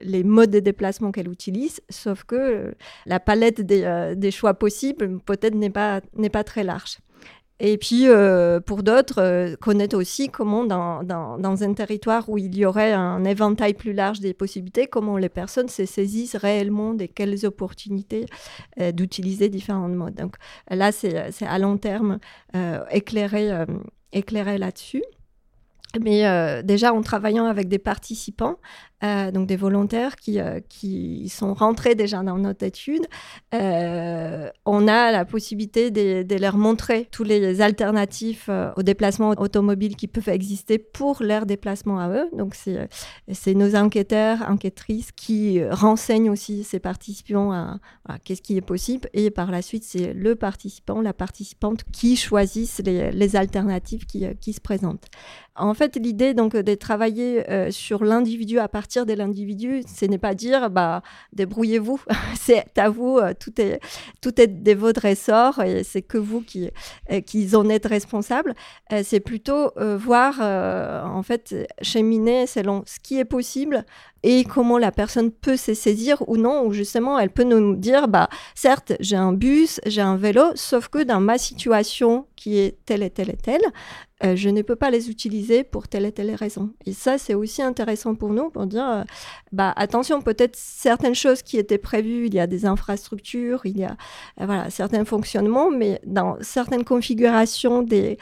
les, 0.00 0.24
modes 0.24 0.50
de 0.50 0.60
déplacement 0.60 1.12
qu'elles 1.12 1.30
utilisent, 1.30 1.80
sauf 1.88 2.24
que 2.24 2.36
euh, 2.36 2.72
la 3.06 3.20
palette 3.20 3.62
euh, 3.70 4.14
des, 4.14 4.30
choix 4.30 4.54
possibles 4.54 5.18
peut-être 5.20 5.54
n'est 5.54 5.70
pas, 5.70 6.00
n'est 6.16 6.30
pas 6.30 6.44
très 6.44 6.64
large. 6.64 6.98
Et 7.60 7.76
puis, 7.76 8.06
pour 8.66 8.84
d'autres, 8.84 9.56
connaître 9.56 9.96
aussi 9.96 10.28
comment, 10.28 10.62
dans, 10.62 11.02
dans, 11.02 11.62
un 11.64 11.74
territoire 11.74 12.28
où 12.28 12.38
il 12.38 12.56
y 12.56 12.64
aurait 12.64 12.92
un 12.92 13.24
éventail 13.24 13.74
plus 13.74 13.92
large 13.92 14.20
des 14.20 14.32
possibilités, 14.32 14.86
comment 14.86 15.16
les 15.16 15.28
personnes 15.28 15.68
se 15.68 15.84
saisissent 15.84 16.36
réellement 16.36 16.94
de 16.94 17.06
quelles 17.06 17.44
opportunités 17.46 18.26
d'utiliser 18.92 19.48
différents 19.48 19.88
modes. 19.88 20.14
Donc 20.14 20.36
là, 20.70 20.92
c'est 20.92 21.16
à 21.44 21.58
long 21.58 21.78
terme 21.78 22.20
éclairer 22.92 23.66
éclairer 24.12 24.58
là-dessus. 24.58 25.04
Mais 25.98 26.26
euh, 26.26 26.62
déjà 26.62 26.92
en 26.92 27.00
travaillant 27.00 27.46
avec 27.46 27.68
des 27.68 27.78
participants, 27.78 28.56
euh, 29.04 29.30
donc 29.30 29.46
des 29.46 29.56
volontaires 29.56 30.16
qui, 30.16 30.38
euh, 30.38 30.60
qui 30.68 31.28
sont 31.30 31.54
rentrés 31.54 31.94
déjà 31.94 32.22
dans 32.22 32.36
notre 32.36 32.64
étude, 32.66 33.06
on 33.52 34.88
a 34.88 35.12
la 35.12 35.24
possibilité 35.24 35.90
de, 35.90 36.38
leur 36.38 36.58
montrer 36.58 37.08
tous 37.10 37.24
les 37.24 37.60
alternatifs 37.62 38.50
aux 38.76 38.82
déplacements 38.82 39.30
automobiles 39.38 39.96
qui 39.96 40.08
peuvent 40.08 40.28
exister 40.28 40.78
pour 40.78 41.22
leur 41.22 41.46
déplacement 41.46 41.98
à 41.98 42.10
eux. 42.10 42.28
Donc 42.36 42.54
c'est 42.54 43.54
nos 43.54 43.74
enquêteurs, 43.74 44.42
enquêtrices 44.48 45.10
qui 45.12 45.64
renseignent 45.64 46.30
aussi 46.30 46.64
ces 46.64 46.80
participants 46.80 47.52
à, 47.52 47.78
qu'est-ce 48.24 48.42
qui 48.42 48.56
est 48.56 48.62
possible 48.62 49.08
et 49.14 49.30
par 49.30 49.50
la 49.50 49.62
suite 49.62 49.84
c'est 49.84 50.12
le 50.12 50.36
participant, 50.36 51.00
la 51.00 51.12
participante 51.14 51.84
qui 51.92 52.16
choisissent 52.16 52.82
les, 52.84 53.10
les 53.10 53.36
alternatives 53.36 54.06
qui, 54.06 54.26
qui, 54.40 54.52
se 54.52 54.60
présentent. 54.60 55.06
En 55.58 55.74
fait, 55.74 55.96
l'idée 55.96 56.34
donc 56.34 56.56
de 56.56 56.74
travailler 56.74 57.44
sur 57.70 58.04
l'individu 58.04 58.58
à 58.58 58.68
partir 58.68 59.06
de 59.06 59.12
l'individu. 59.12 59.82
Ce 59.86 60.04
n'est 60.04 60.18
pas 60.18 60.34
dire, 60.34 60.70
bah, 60.70 61.02
débrouillez-vous, 61.32 62.00
c'est 62.40 62.78
à 62.78 62.88
vous, 62.88 63.18
euh, 63.18 63.32
tout 63.38 63.60
est, 63.60 63.80
tout 64.20 64.40
est 64.40 64.46
de 64.46 64.72
votre 64.72 65.08
ressort 65.08 65.62
et 65.62 65.84
c'est 65.84 66.02
que 66.02 66.18
vous 66.18 66.40
qui, 66.40 66.70
euh, 67.10 67.20
qui 67.20 67.54
en 67.54 67.68
êtes 67.68 67.86
responsable. 67.86 68.54
Euh, 68.92 69.02
c'est 69.04 69.20
plutôt 69.20 69.72
voir, 69.76 70.40
en 70.40 71.22
fait, 71.22 71.54
cheminer 71.82 72.46
selon 72.46 72.82
ce 72.86 72.98
qui 73.00 73.18
est 73.18 73.24
possible 73.24 73.84
et 74.22 74.44
comment 74.44 74.78
la 74.78 74.90
personne 74.90 75.30
peut 75.30 75.56
se 75.56 75.74
saisir 75.74 76.22
ou 76.28 76.36
non, 76.36 76.66
ou 76.66 76.72
justement 76.72 77.18
elle 77.18 77.30
peut 77.30 77.44
nous 77.44 77.76
dire, 77.76 78.08
bah 78.08 78.28
certes 78.54 78.92
j'ai 79.00 79.16
un 79.16 79.32
bus, 79.32 79.80
j'ai 79.86 80.00
un 80.00 80.16
vélo, 80.16 80.42
sauf 80.54 80.88
que 80.88 81.02
dans 81.02 81.20
ma 81.20 81.38
situation 81.38 82.26
qui 82.38 82.58
est 82.58 82.78
telle 82.86 83.02
et 83.02 83.10
telle 83.10 83.30
et 83.30 83.36
telle, 83.36 83.60
euh, 84.24 84.36
je 84.36 84.48
ne 84.48 84.62
peux 84.62 84.76
pas 84.76 84.90
les 84.90 85.10
utiliser 85.10 85.64
pour 85.64 85.88
telle 85.88 86.04
et 86.04 86.12
telle 86.12 86.32
raison. 86.34 86.70
Et 86.86 86.92
ça 86.92 87.18
c'est 87.18 87.34
aussi 87.34 87.62
intéressant 87.62 88.14
pour 88.14 88.30
nous 88.30 88.48
pour 88.48 88.66
dire, 88.66 88.88
euh, 88.88 89.02
bah 89.50 89.72
attention 89.76 90.22
peut-être 90.22 90.54
certaines 90.54 91.16
choses 91.16 91.42
qui 91.42 91.58
étaient 91.58 91.78
prévues, 91.78 92.26
il 92.26 92.34
y 92.34 92.40
a 92.40 92.46
des 92.46 92.64
infrastructures, 92.64 93.60
il 93.64 93.78
y 93.78 93.84
a 93.84 93.96
euh, 94.40 94.46
voilà 94.46 94.70
certains 94.70 95.04
fonctionnements, 95.04 95.70
mais 95.70 96.00
dans 96.06 96.36
certaines 96.40 96.84
configurations 96.84 97.82
des 97.82 98.18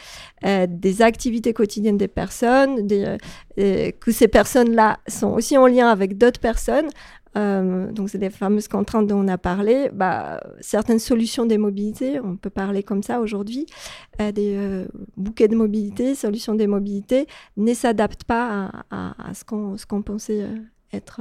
des 0.69 1.03
activités 1.03 1.53
quotidiennes 1.53 1.97
des 1.97 2.09
personnes, 2.09 2.87
des, 2.87 3.17
que 3.57 4.13
ces 4.13 4.29
personnes-là 4.29 4.99
sont 5.09 5.33
aussi 5.33 5.59
en 5.59 5.67
lien 5.67 5.89
avec 5.89 6.17
d'autres 6.17 6.41
personnes. 6.41 6.89
Euh, 7.37 7.93
donc, 7.93 8.09
c'est 8.11 8.19
des 8.19 8.31
fameuses 8.31 8.69
contraintes 8.69 9.07
dont 9.07 9.19
on 9.19 9.29
a 9.29 9.39
parlé. 9.39 9.91
Bah, 9.93 10.41
certaines 10.61 10.99
solutions 10.99 11.47
des 11.47 11.59
mobilités, 11.59 12.21
on 12.21 12.37
peut 12.37 12.51
parler 12.51 12.83
comme 12.83 13.03
ça 13.03 13.21
aujourd'hui, 13.21 13.67
euh, 14.21 14.33
des 14.33 14.57
euh, 14.57 14.87
bouquets 15.17 15.49
de 15.49 15.57
mobilité, 15.57 16.15
solutions 16.15 16.55
des 16.55 16.67
mobilités, 16.67 17.27
ne 17.57 17.75
s'adaptent 17.75 18.25
pas 18.25 18.71
à, 18.91 19.15
ce 19.35 19.87
qu'on 19.87 20.03
pensait 20.03 20.47
être, 20.93 21.21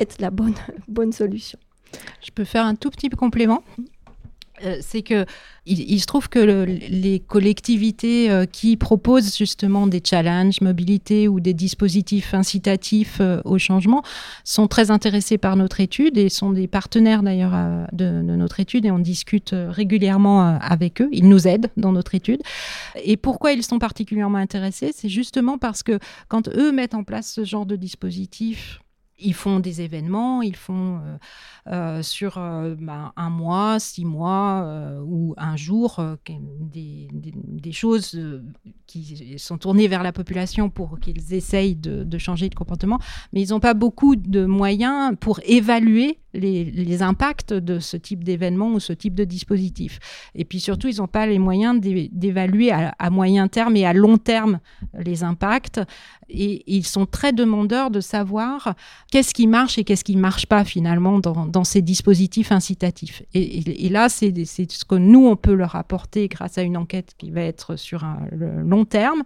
être 0.00 0.20
la 0.20 0.30
bonne, 0.30 0.54
bonne 0.88 1.12
solution. 1.12 1.58
Je 2.24 2.30
peux 2.30 2.44
faire 2.44 2.64
un 2.64 2.74
tout 2.74 2.90
petit 2.90 3.08
complément 3.10 3.62
euh, 4.62 4.76
c'est 4.80 5.02
que 5.02 5.26
il, 5.66 5.98
se 5.98 6.06
trouve 6.06 6.28
que 6.28 6.38
les 6.38 7.20
collectivités 7.20 8.30
euh, 8.30 8.44
qui 8.44 8.76
proposent 8.76 9.34
justement 9.36 9.86
des 9.86 10.02
challenges 10.04 10.60
mobilité 10.60 11.26
ou 11.26 11.40
des 11.40 11.54
dispositifs 11.54 12.34
incitatifs 12.34 13.16
euh, 13.20 13.40
au 13.44 13.58
changement 13.58 14.02
sont 14.44 14.68
très 14.68 14.90
intéressés 14.90 15.38
par 15.38 15.56
notre 15.56 15.80
étude 15.80 16.18
et 16.18 16.28
sont 16.28 16.52
des 16.52 16.68
partenaires 16.68 17.22
d'ailleurs 17.22 17.54
de, 17.92 18.20
notre 18.20 18.60
étude 18.60 18.84
et 18.84 18.90
on 18.90 18.98
discute 18.98 19.54
régulièrement 19.54 20.58
avec 20.60 21.00
eux. 21.00 21.08
Ils 21.12 21.28
nous 21.28 21.48
aident 21.48 21.70
dans 21.76 21.92
notre 21.92 22.14
étude. 22.14 22.42
Et 23.02 23.16
pourquoi 23.16 23.52
ils 23.52 23.62
sont 23.62 23.78
particulièrement 23.78 24.38
intéressés? 24.38 24.92
C'est 24.94 25.08
justement 25.08 25.56
parce 25.56 25.82
que 25.82 25.98
quand 26.28 26.48
eux 26.48 26.72
mettent 26.72 26.94
en 26.94 27.04
place 27.04 27.32
ce 27.32 27.44
genre 27.44 27.66
de 27.66 27.76
dispositif 27.76 28.80
ils 29.24 29.34
font 29.34 29.58
des 29.58 29.80
événements, 29.80 30.42
ils 30.42 30.56
font 30.56 30.98
euh, 30.98 31.16
euh, 31.72 32.02
sur 32.02 32.38
euh, 32.38 32.74
ben, 32.78 33.12
un 33.16 33.30
mois, 33.30 33.80
six 33.80 34.04
mois 34.04 34.68
ou 35.04 35.34
un 35.36 35.56
jour 35.56 36.00
des, 36.26 37.08
choses 37.72 38.20
qui 38.86 39.34
sont 39.38 39.58
tournées 39.58 39.88
vers 39.88 40.02
la 40.02 40.12
population 40.12 40.70
pour 40.70 41.00
qu'ils 41.00 41.34
essayent 41.34 41.74
de, 41.74 42.18
changer 42.18 42.48
de 42.48 42.54
comportement, 42.54 42.98
mais 43.32 43.42
ils 43.42 43.50
n'ont 43.50 43.60
pas 43.60 43.74
beaucoup 43.74 44.16
de 44.16 44.44
moyens 44.44 45.14
pour 45.18 45.40
évaluer 45.44 46.18
les, 46.34 47.02
impacts 47.02 47.52
de 47.52 47.78
ce 47.78 47.96
type 47.96 48.24
d'événement 48.24 48.72
ou 48.72 48.80
ce 48.80 48.92
type 48.92 49.14
de 49.14 49.24
dispositif. 49.24 49.98
Et 50.34 50.44
puis 50.44 50.60
surtout, 50.60 50.88
ils 50.88 50.98
n'ont 50.98 51.08
pas 51.08 51.26
les 51.26 51.38
moyens 51.38 51.80
d'évaluer 51.80 52.70
à, 52.72 53.10
moyen 53.10 53.48
terme 53.48 53.76
et 53.76 53.86
à 53.86 53.92
long 53.92 54.18
terme 54.18 54.60
les 54.98 55.22
impacts. 55.22 55.80
Et 56.28 56.62
ils 56.66 56.86
sont 56.86 57.06
très 57.06 57.32
demandeurs 57.32 57.90
de 57.90 58.00
savoir 58.00 58.74
qu'est-ce 59.14 59.32
qui 59.32 59.46
marche 59.46 59.78
et 59.78 59.84
qu'est-ce 59.84 60.02
qui 60.02 60.16
ne 60.16 60.20
marche 60.20 60.46
pas 60.46 60.64
finalement 60.64 61.20
dans, 61.20 61.62
ces 61.62 61.82
dispositifs 61.82 62.50
incitatifs. 62.50 63.22
Et, 63.32 63.88
là, 63.88 64.08
c'est 64.08 64.32
ce 64.44 64.84
que 64.84 64.96
nous, 64.96 65.24
on 65.24 65.36
peut 65.36 65.54
leur 65.54 65.76
apporter 65.76 66.26
grâce 66.26 66.58
à 66.58 66.62
une 66.62 66.76
enquête 66.76 67.14
qui 67.16 67.30
va 67.30 67.42
être 67.42 67.76
sur 67.76 68.02
un 68.02 68.18
long 68.32 68.84
terme. 68.84 69.22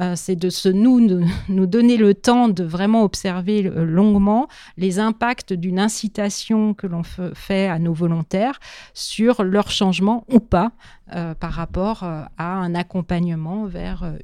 Euh, 0.00 0.14
c'est 0.16 0.36
de 0.36 0.48
se, 0.48 0.70
nous, 0.70 1.20
nous 1.50 1.66
donner 1.66 1.98
le 1.98 2.14
temps 2.14 2.48
de 2.48 2.64
vraiment 2.64 3.04
observer 3.04 3.66
euh, 3.66 3.84
longuement 3.84 4.48
les 4.78 4.98
impacts 4.98 5.52
d'une 5.52 5.80
incitation 5.80 6.72
que 6.72 6.86
l'on 6.86 7.02
fait 7.34 7.68
à 7.68 7.78
nos 7.78 7.92
volontaires 7.92 8.58
sur 8.94 9.44
leur 9.44 9.70
changement 9.70 10.24
ou 10.32 10.40
pas 10.40 10.72
euh, 11.14 11.34
par 11.34 11.52
rapport 11.52 12.04
à 12.04 12.28
un 12.38 12.74
accompagnement 12.74 13.66
vers 13.66 14.14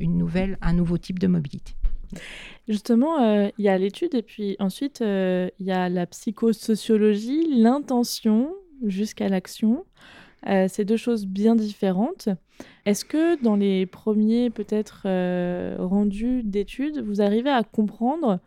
un 0.62 0.72
nouveau 0.72 0.96
type 0.96 1.18
de 1.18 1.26
mobilité. 1.26 1.74
Justement, 2.68 3.50
il 3.58 3.64
y 3.64 3.68
a 3.68 3.76
l'étude 3.78 4.14
et 4.14 4.22
puis 4.22 4.56
ensuite 4.58 5.00
il 5.00 5.66
y 5.66 5.72
a 5.72 5.88
la 5.88 6.06
psychosociologie, 6.06 7.46
l'intention 7.48 8.54
jusqu'à 8.84 9.28
l'action. 9.28 9.84
c'est 10.44 10.84
deux 10.84 10.96
choses 10.96 11.26
bien 11.26 11.56
différentes. 11.56 12.28
Est-ce 12.84 13.04
que 13.04 13.42
dans 13.42 13.56
les 13.56 13.86
premiers 13.86 14.50
peut-être 14.50 15.06
rendus 15.78 16.42
d'études, 16.44 16.98
vous 17.00 17.20
arrivez 17.20 17.50
à 17.50 17.62
comprendre 17.64 18.40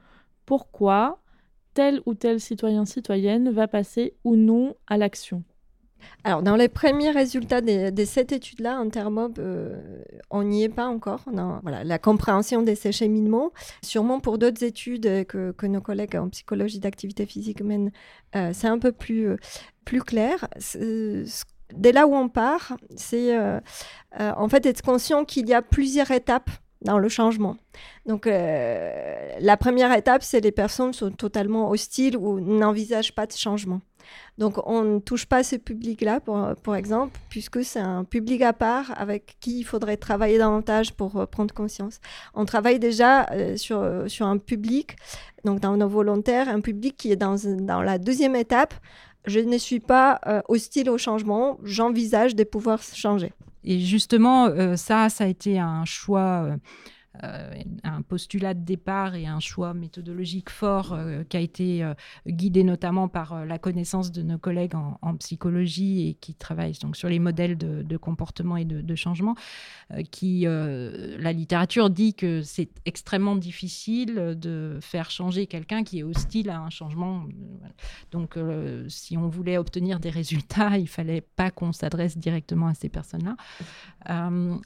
pourquoi 0.45 1.19
tel 1.73 2.01
ou 2.05 2.13
tel 2.13 2.39
citoyen 2.39 2.85
citoyenne 2.85 3.49
va 3.49 3.67
passer 3.67 4.13
ou 4.23 4.35
non 4.35 4.75
à 4.87 4.97
l'action? 4.97 5.43
Alors, 6.23 6.41
dans 6.41 6.55
les 6.55 6.69
premiers 6.69 7.11
résultats 7.11 7.61
des, 7.61 7.91
de 7.91 8.03
cette 8.03 8.31
étude-là, 8.31 8.77
Intermob, 8.77 9.37
euh, 9.37 10.01
on 10.31 10.43
n'y 10.43 10.63
est 10.63 10.69
pas 10.69 10.87
encore. 10.87 11.21
On 11.31 11.59
voilà, 11.61 11.83
la 11.83 11.99
compréhension 11.99 12.63
de 12.63 12.73
ces 12.73 12.91
cheminements. 12.91 13.51
Sûrement 13.83 14.19
pour 14.19 14.39
d'autres 14.39 14.63
études 14.63 15.25
que, 15.27 15.65
nos 15.67 15.81
collègues 15.81 16.15
en 16.15 16.29
psychologie 16.29 16.79
d'activité 16.79 17.25
physique 17.27 17.61
mènent, 17.61 17.91
euh, 18.35 18.51
c'est 18.53 18.67
un 18.67 18.79
peu 18.79 18.91
plus, 18.91 19.29
euh, 19.29 19.37
plus 19.85 20.01
clair. 20.01 20.47
Dès 21.75 21.91
là 21.91 22.07
où 22.07 22.15
on 22.15 22.29
part, 22.29 22.77
c'est 22.95 23.35
en 24.17 24.47
fait 24.49 24.65
être 24.67 24.83
conscient 24.83 25.25
qu'il 25.25 25.49
y 25.49 25.53
a 25.53 25.63
plusieurs 25.63 26.11
étapes 26.11 26.49
dans 26.81 26.99
le 26.99 27.09
changement. 27.09 27.57
Donc, 28.05 28.25
la 28.27 29.57
première 29.57 29.91
étape, 29.91 30.21
c'est 30.21 30.41
les 30.41 30.51
personnes 30.51 30.93
sont 30.93 31.09
totalement 31.09 31.69
hostiles 31.71 32.17
ou 32.17 32.39
n'envisagent 32.39 33.15
pas 33.15 33.25
de 33.25 33.31
changement. 33.31 33.81
Donc, 34.37 34.57
on 34.67 34.83
ne 34.83 34.99
touche 34.99 35.25
pas 35.25 35.43
ce 35.43 35.55
public-là, 35.55 36.19
pour, 36.19 36.75
exemple, 36.75 37.17
puisque 37.29 37.63
c'est 37.63 37.79
un 37.79 38.03
public 38.03 38.41
à 38.41 38.53
part 38.53 38.93
avec 38.97 39.37
qui 39.39 39.59
il 39.59 39.63
faudrait 39.63 39.97
travailler 39.97 40.37
davantage 40.37 40.93
pour 40.93 41.17
euh, 41.17 41.25
prendre 41.25 41.53
conscience. 41.53 41.99
On 42.33 42.45
travaille 42.45 42.79
déjà 42.79 43.25
euh, 43.31 43.55
sur, 43.55 43.79
euh, 43.79 44.07
sur 44.07 44.25
un 44.27 44.37
public, 44.37 44.97
donc 45.45 45.59
dans 45.59 45.77
nos 45.77 45.87
volontaires, 45.87 46.49
un 46.49 46.61
public 46.61 46.95
qui 46.97 47.11
est 47.11 47.15
dans, 47.15 47.35
dans 47.59 47.81
la 47.81 47.97
deuxième 47.97 48.35
étape. 48.35 48.73
Je 49.25 49.39
ne 49.39 49.57
suis 49.57 49.79
pas 49.79 50.19
hostile 50.47 50.87
au 50.87 50.99
changement, 50.99 51.57
j'envisage 51.63 52.35
de 52.35 52.43
pouvoir 52.43 52.79
changer. 52.83 53.33
Et 53.63 53.79
justement, 53.79 54.51
ça, 54.77 55.09
ça 55.09 55.23
a 55.23 55.27
été 55.27 55.57
un 55.57 55.83
choix 55.83 56.55
un 57.83 58.01
postulat 58.01 58.53
de 58.53 58.63
départ 58.63 59.15
et 59.15 59.27
un 59.27 59.39
choix 59.39 59.73
méthodologique 59.73 60.49
fort 60.49 60.93
euh, 60.93 61.23
qui 61.23 61.37
a 61.37 61.39
été 61.39 61.83
euh, 61.83 61.93
guidé 62.27 62.63
notamment 62.63 63.07
par 63.07 63.45
la 63.45 63.57
connaissance 63.57 64.11
de 64.11 64.21
nos 64.21 64.37
collègues 64.37 64.75
en, 64.75 65.15
psychologie 65.17 66.09
et 66.09 66.13
qui 66.15 66.33
travaillent 66.33 66.77
donc 66.81 66.97
sur 66.97 67.07
les 67.07 67.19
modèles 67.19 67.57
de, 67.57 67.97
comportement 67.97 68.57
et 68.57 68.65
de, 68.65 68.95
changement, 68.95 69.35
qui 70.11 70.45
la 70.45 71.31
littérature 71.31 71.89
dit 71.89 72.13
que 72.13 72.41
c'est 72.41 72.69
extrêmement 72.85 73.35
difficile 73.35 74.35
de 74.37 74.77
faire 74.81 75.09
changer 75.09 75.47
quelqu'un 75.47 75.83
qui 75.83 75.99
est 75.99 76.03
hostile 76.03 76.49
à 76.49 76.59
un 76.59 76.69
changement. 76.69 77.23
Donc 78.11 78.37
si 78.89 79.17
on 79.17 79.29
voulait 79.29 79.57
obtenir 79.57 79.99
des 79.99 80.09
résultats, 80.09 80.77
il 80.77 80.87
fallait 80.87 81.21
pas 81.21 81.49
qu'on 81.49 81.71
s'adresse 81.71 82.17
directement 82.17 82.67
à 82.67 82.73
ces 82.73 82.89
personnes-là. 82.89 83.35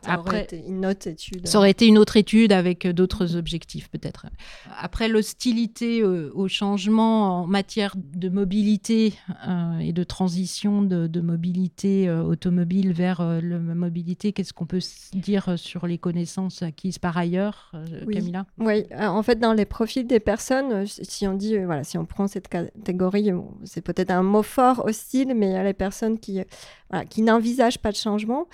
après, 0.05 0.47
une 0.67 0.85
autre 0.85 1.07
étude. 1.07 1.47
Ça 1.47 1.59
aurait 1.59 1.71
été 1.71 1.85
une 1.85 1.97
autre 1.97 2.17
étude 2.17 2.38
avec 2.49 2.85
euh, 2.85 2.93
d'autres 2.93 3.35
objectifs 3.35 3.89
peut-être. 3.89 4.27
Après, 4.77 5.07
l'hostilité 5.07 6.01
euh, 6.01 6.31
au 6.33 6.47
changement 6.47 7.41
en 7.41 7.47
matière 7.47 7.95
de 7.97 8.29
mobilité 8.29 9.13
euh, 9.47 9.79
et 9.79 9.93
de 9.93 10.03
transition 10.03 10.81
de, 10.81 11.19
mobilité 11.19 12.09
automobile 12.09 12.93
vers 12.93 13.21
la 13.21 13.59
mobilité, 13.59 14.31
qu'est-ce 14.31 14.53
qu'on 14.53 14.65
peut 14.65 14.79
dire 15.13 15.59
sur 15.59 15.85
les 15.85 15.97
connaissances 15.97 16.61
acquises 16.61 16.97
par 16.97 17.17
ailleurs, 17.17 17.73
Camilla? 18.11 18.45
Oui, 18.57 18.85
en 18.97 19.21
fait, 19.21 19.37
dans 19.37 19.53
les 19.53 19.65
profils 19.65 20.07
des 20.07 20.21
personnes, 20.21 20.85
si 20.87 21.27
on 21.27 21.33
dit, 21.33 21.57
voilà, 21.57 21.83
si 21.83 21.97
on 21.97 22.05
prend 22.05 22.27
cette 22.27 22.47
catégorie, 22.47 23.31
c'est 23.65 23.81
peut-être 23.81 24.11
un 24.11 24.23
mot 24.23 24.43
fort, 24.43 24.85
hostile, 24.85 25.33
mais 25.35 25.47
il 25.47 25.53
y 25.53 25.57
a 25.57 25.63
les 25.63 25.73
personnes 25.73 26.19
qui, 26.19 26.39
qui 27.09 27.21
n'envisagent 27.21 27.79
pas 27.79 27.91
de 27.91 27.97
changement. 27.97 28.47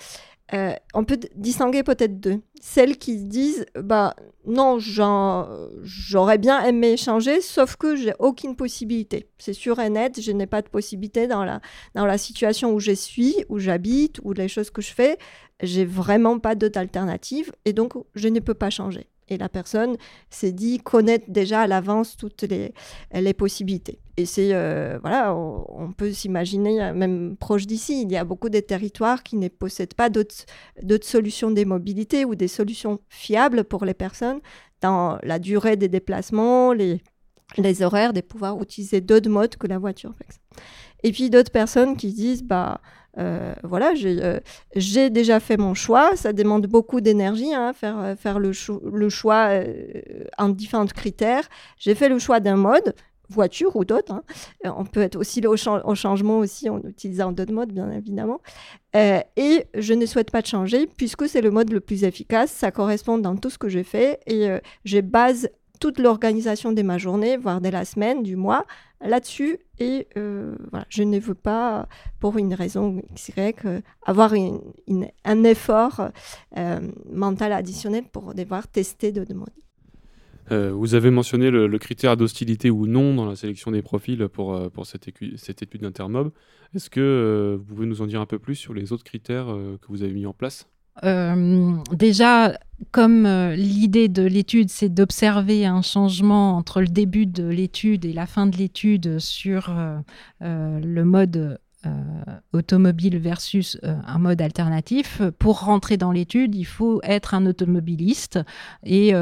Euh, 0.54 0.74
on 0.94 1.04
peut 1.04 1.18
distinguer 1.34 1.82
peut-être 1.82 2.20
deux. 2.20 2.40
Celles 2.60 2.98
qui 2.98 3.24
disent 3.24 3.66
bah 3.74 4.14
non, 4.46 4.78
j'aurais 4.78 6.38
bien 6.38 6.62
aimé 6.64 6.96
changer, 6.96 7.40
sauf 7.40 7.76
que 7.76 7.96
j'ai 7.96 8.14
aucune 8.20 8.54
possibilité. 8.54 9.28
C'est 9.38 9.52
sûr 9.52 9.80
et 9.80 9.90
net, 9.90 10.20
je 10.20 10.30
n'ai 10.30 10.46
pas 10.46 10.62
de 10.62 10.68
possibilité 10.68 11.26
dans 11.26 11.44
la, 11.44 11.60
dans 11.94 12.06
la 12.06 12.16
situation 12.16 12.72
où 12.72 12.78
je 12.78 12.92
suis, 12.92 13.44
où 13.48 13.58
j'habite, 13.58 14.20
ou 14.22 14.32
les 14.32 14.48
choses 14.48 14.70
que 14.70 14.82
je 14.82 14.92
fais. 14.92 15.18
J'ai 15.62 15.84
vraiment 15.84 16.38
pas 16.38 16.54
d'autre 16.54 16.78
alternative 16.78 17.50
et 17.64 17.72
donc 17.72 17.94
je 18.14 18.28
ne 18.28 18.40
peux 18.40 18.54
pas 18.54 18.70
changer 18.70 19.08
et 19.28 19.38
la 19.38 19.48
personne 19.48 19.96
s'est 20.30 20.52
dit 20.52 20.78
connaître 20.78 21.26
déjà 21.28 21.62
à 21.62 21.66
l'avance 21.66 22.16
toutes 22.16 22.42
les, 22.42 22.72
les 23.12 23.34
possibilités. 23.34 23.98
Et 24.16 24.24
c'est, 24.24 24.54
euh, 24.54 24.98
voilà, 25.02 25.34
on, 25.34 25.92
peut 25.92 26.12
s'imaginer, 26.12 26.82
euh, 26.82 26.94
même 26.94 27.36
proche 27.36 27.66
d'ici, 27.66 28.02
il 28.02 28.10
y 28.10 28.16
a 28.16 28.24
beaucoup 28.24 28.48
de 28.48 28.60
territoires 28.60 29.22
qui 29.22 29.36
ne 29.36 29.48
possèdent 29.48 29.94
pas 29.94 30.08
d'autres 30.08 30.44
solutions 31.02 31.50
de 31.50 31.64
mobilité 31.64 32.24
ou 32.24 32.34
des 32.34 32.48
solutions 32.48 32.98
fiables 33.08 33.64
pour 33.64 33.84
les 33.84 33.94
personnes 33.94 34.40
dans 34.80 35.18
la 35.22 35.38
durée 35.38 35.76
des 35.76 35.88
déplacements, 35.88 36.72
les, 36.72 37.02
les 37.58 37.82
horaires, 37.82 38.14
de 38.14 38.22
pouvoir 38.22 38.60
utiliser 38.62 39.00
d'autres 39.00 39.30
modes 39.30 39.56
que 39.56 39.66
la 39.66 39.78
voiture. 39.78 40.14
Et 41.02 41.12
puis 41.12 41.28
d'autres 41.28 41.52
personnes 41.52 41.96
qui 41.96 42.12
disent, 42.12 42.42
bah, 42.42 42.80
euh, 43.18 43.54
voilà, 43.62 43.92
euh, 44.04 44.40
j'ai 44.74 45.10
déjà 45.10 45.40
fait 45.40 45.56
mon 45.56 45.74
choix. 45.74 46.16
Ça 46.16 46.32
demande 46.32 46.66
beaucoup 46.66 47.00
d'énergie, 47.00 47.54
hein, 47.54 47.72
faire, 47.72 47.98
euh, 47.98 48.16
faire 48.16 48.38
le, 48.38 48.52
choix 48.52 49.50
en 50.38 50.48
différents 50.48 50.86
critères. 50.86 51.48
J'ai 51.78 51.94
fait 51.94 52.08
le 52.08 52.18
choix 52.18 52.40
d'un 52.40 52.56
mode, 52.56 52.94
voiture 53.28 53.74
ou 53.76 53.84
d'autres. 53.84 54.12
Hein. 54.12 54.22
On 54.64 54.84
peut 54.84 55.00
être 55.00 55.16
aussi 55.16 55.40
au, 55.46 55.54
au, 55.54 55.94
changement 55.94 56.38
aussi 56.38 56.68
en 56.68 56.80
utilisant 56.82 57.32
d'autres 57.32 57.52
modes, 57.52 57.72
bien 57.72 57.90
évidemment. 57.90 58.40
et 58.94 59.64
je 59.74 59.94
ne 59.94 60.06
souhaite 60.06 60.30
pas 60.30 60.42
de 60.42 60.46
changer 60.46 60.86
puisque 60.86 61.28
c'est 61.28 61.40
le 61.40 61.50
mode 61.50 61.72
le 61.72 61.80
plus 61.80 62.04
efficace. 62.04 62.50
Ça 62.50 62.70
correspond 62.70 63.18
dans 63.18 63.36
tout 63.36 63.50
ce 63.50 63.58
que 63.58 63.68
j'ai 63.68 63.84
fait 63.84 64.20
et 64.26 64.48
je 64.84 65.00
base 65.00 65.48
toute 65.78 65.98
l'organisation 65.98 66.72
de 66.72 66.82
ma 66.82 66.98
journée, 66.98 67.36
voire 67.36 67.60
de 67.60 67.68
la 67.68 67.84
semaine, 67.84 68.22
du 68.22 68.36
mois, 68.36 68.64
là-dessus. 69.00 69.58
Et 69.78 70.06
euh, 70.16 70.54
voilà, 70.70 70.86
je 70.88 71.02
ne 71.02 71.18
veux 71.18 71.34
pas, 71.34 71.88
pour 72.20 72.38
une 72.38 72.54
raison 72.54 73.02
Y, 73.16 73.64
euh, 73.64 73.80
avoir 74.04 74.32
un 74.34 75.44
effort 75.44 76.08
euh, 76.56 76.80
mental 77.10 77.52
additionnel 77.52 78.04
pour 78.10 78.34
devoir 78.34 78.68
tester 78.68 79.12
de 79.12 79.24
demandes. 79.24 79.50
vous 80.50 80.94
avez 80.94 81.10
mentionné 81.10 81.50
le, 81.50 81.78
critère 81.78 82.16
d'hostilité 82.16 82.70
ou 82.70 82.86
non 82.86 83.14
dans 83.14 83.26
la 83.26 83.36
sélection 83.36 83.70
des 83.70 83.82
profils 83.82 84.28
pour, 84.28 84.70
pour 84.70 84.86
cette, 84.86 85.10
cette 85.36 85.62
étude 85.62 85.82
d'Intermob. 85.82 86.30
Est-ce 86.74 86.88
que 86.88 87.56
vous 87.58 87.64
pouvez 87.64 87.86
nous 87.86 88.00
en 88.00 88.06
dire 88.06 88.20
un 88.20 88.26
peu 88.26 88.38
plus 88.38 88.54
sur 88.54 88.72
les 88.72 88.92
autres 88.92 89.04
critères 89.04 89.46
que 89.46 89.86
vous 89.88 90.02
avez 90.02 90.12
mis 90.12 90.26
en 90.26 90.32
place? 90.32 90.68
Déjà, 91.02 92.58
comme 92.90 93.26
euh, 93.26 93.54
l'idée 93.54 94.08
de 94.08 94.22
l'étude, 94.22 94.70
c'est 94.70 94.88
d'observer 94.88 95.66
un 95.66 95.82
changement 95.82 96.56
entre 96.56 96.80
le 96.80 96.88
début 96.88 97.26
de 97.26 97.46
l'étude 97.46 98.04
et 98.04 98.12
la 98.12 98.26
fin 98.26 98.46
de 98.46 98.56
l'étude 98.56 99.18
sur 99.18 99.70
euh, 99.70 100.00
le 100.40 101.04
mode 101.04 101.58
automobile 102.52 103.16
versus 103.18 103.78
un 103.84 104.18
mode 104.18 104.42
alternatif, 104.42 105.22
pour 105.38 105.60
rentrer 105.60 105.96
dans 105.96 106.10
l'étude, 106.10 106.56
il 106.56 106.64
faut 106.64 107.00
être 107.04 107.32
un 107.32 107.46
automobiliste 107.46 108.40
et 108.82 109.12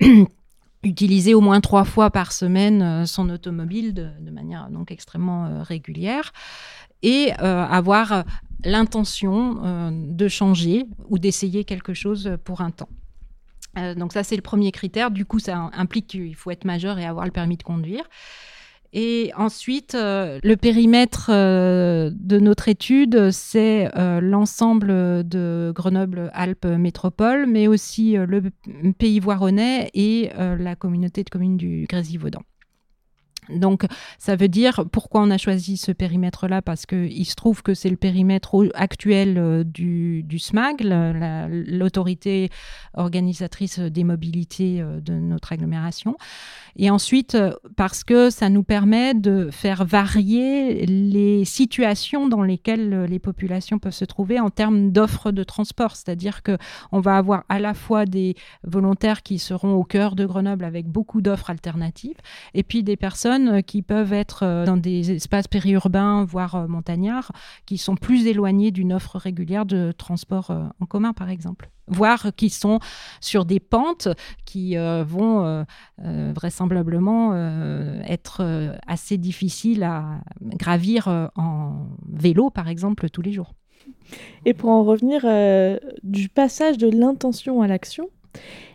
utiliser 0.84 1.34
au 1.34 1.40
moins 1.40 1.60
trois 1.60 1.82
fois 1.82 2.10
par 2.12 2.30
semaine 2.30 3.06
son 3.06 3.28
automobile 3.28 3.92
de, 3.92 4.06
de 4.20 4.30
manière 4.30 4.70
donc 4.70 4.92
extrêmement 4.92 5.64
régulière 5.64 6.32
et 7.02 7.32
avoir 7.32 8.24
l'intention 8.64 9.60
euh, 9.64 9.90
de 9.92 10.28
changer 10.28 10.86
ou 11.08 11.18
d'essayer 11.18 11.64
quelque 11.64 11.94
chose 11.94 12.36
pour 12.44 12.60
un 12.60 12.70
temps. 12.70 12.88
Euh, 13.78 13.94
donc 13.94 14.12
ça, 14.12 14.22
c'est 14.22 14.36
le 14.36 14.42
premier 14.42 14.72
critère. 14.72 15.10
Du 15.10 15.24
coup, 15.24 15.38
ça 15.38 15.70
implique 15.72 16.08
qu'il 16.08 16.34
faut 16.34 16.50
être 16.50 16.64
majeur 16.64 16.98
et 16.98 17.06
avoir 17.06 17.24
le 17.24 17.30
permis 17.30 17.56
de 17.56 17.62
conduire. 17.62 18.04
Et 18.94 19.32
ensuite, 19.38 19.94
euh, 19.94 20.38
le 20.42 20.56
périmètre 20.56 21.30
de 21.30 22.38
notre 22.38 22.68
étude, 22.68 23.30
c'est 23.30 23.90
l'ensemble 24.20 25.26
de 25.26 25.72
Grenoble-Alpes 25.74 26.66
Métropole, 26.66 27.46
mais 27.46 27.68
aussi 27.68 28.16
le 28.16 28.42
pays 28.92 29.18
voironnais 29.18 29.90
et 29.94 30.30
la 30.36 30.76
communauté 30.76 31.24
de 31.24 31.30
communes 31.30 31.56
du 31.56 31.86
Grésivaudan. 31.88 32.42
Donc, 33.48 33.86
ça 34.18 34.36
veut 34.36 34.46
dire 34.46 34.84
pourquoi 34.92 35.20
on 35.20 35.30
a 35.30 35.36
choisi 35.36 35.76
ce 35.76 35.90
périmètre-là, 35.90 36.62
parce 36.62 36.86
qu'il 36.86 37.26
se 37.26 37.34
trouve 37.34 37.62
que 37.64 37.74
c'est 37.74 37.90
le 37.90 37.96
périmètre 37.96 38.70
actuel 38.74 39.36
euh, 39.36 39.64
du, 39.64 40.38
SMAG, 40.38 40.82
l'autorité 40.82 42.50
organisatrice 42.94 43.80
des 43.80 44.04
mobilités 44.04 44.80
euh, 44.80 45.00
de 45.00 45.14
notre 45.14 45.52
agglomération. 45.52 46.16
Et 46.76 46.88
ensuite, 46.88 47.34
euh, 47.34 47.52
parce 47.76 48.04
que 48.04 48.30
ça 48.30 48.48
nous 48.48 48.62
permet 48.62 49.12
de 49.14 49.50
faire 49.50 49.84
varier 49.84 50.86
les 50.86 51.44
situations 51.44 52.28
dans 52.28 52.42
lesquelles 52.42 53.04
les 53.04 53.18
populations 53.18 53.80
peuvent 53.80 53.92
se 53.92 54.04
trouver 54.04 54.38
en 54.38 54.50
termes 54.50 54.92
d'offres 54.92 55.32
de 55.32 55.42
transport. 55.42 55.96
C'est-à-dire 55.96 56.42
qu'on 56.44 57.00
va 57.00 57.16
avoir 57.16 57.42
à 57.48 57.58
la 57.58 57.74
fois 57.74 58.06
des 58.06 58.36
volontaires 58.62 59.22
qui 59.24 59.40
seront 59.40 59.74
au 59.74 59.82
cœur 59.82 60.14
de 60.14 60.24
Grenoble 60.24 60.64
avec 60.64 60.86
beaucoup 60.86 61.20
d'offres 61.20 61.50
alternatives, 61.50 62.16
et 62.54 62.62
puis 62.62 62.84
des 62.84 62.96
personnes 62.96 63.32
personnes 63.42 63.62
qui 63.62 63.82
peuvent 63.82 64.12
être 64.12 64.64
dans 64.64 64.76
des 64.76 65.12
espaces 65.12 65.48
périurbains, 65.48 66.24
voire 66.24 66.68
montagnards, 66.68 67.32
qui 67.66 67.78
sont 67.78 67.96
plus 67.96 68.26
éloignés 68.26 68.70
d'une 68.70 68.92
offre 68.92 69.16
régulière 69.18 69.66
de 69.66 69.92
transport 69.92 70.50
en 70.50 70.86
commun, 70.86 71.12
par 71.12 71.30
exemple 71.30 71.70
voire 71.88 72.28
qui 72.36 72.48
sont 72.48 72.78
sur 73.20 73.44
des 73.44 73.60
pentes 73.60 74.08
qui 74.46 74.76
vont 74.76 75.66
vraisemblablement 75.98 77.34
être 78.06 78.76
assez 78.86 79.18
difficiles 79.18 79.82
à 79.82 80.20
gravir 80.40 81.30
en 81.36 81.88
vélo, 82.08 82.50
par 82.50 82.68
exemple, 82.68 83.10
tous 83.10 83.20
les 83.20 83.32
jours. 83.32 83.52
Et 84.46 84.54
pour 84.54 84.70
en 84.70 84.84
revenir 84.84 85.22
du 86.02 86.28
passage 86.28 86.78
de 86.78 86.88
l'intention 86.88 87.60
à 87.62 87.66
l'action, 87.66 88.08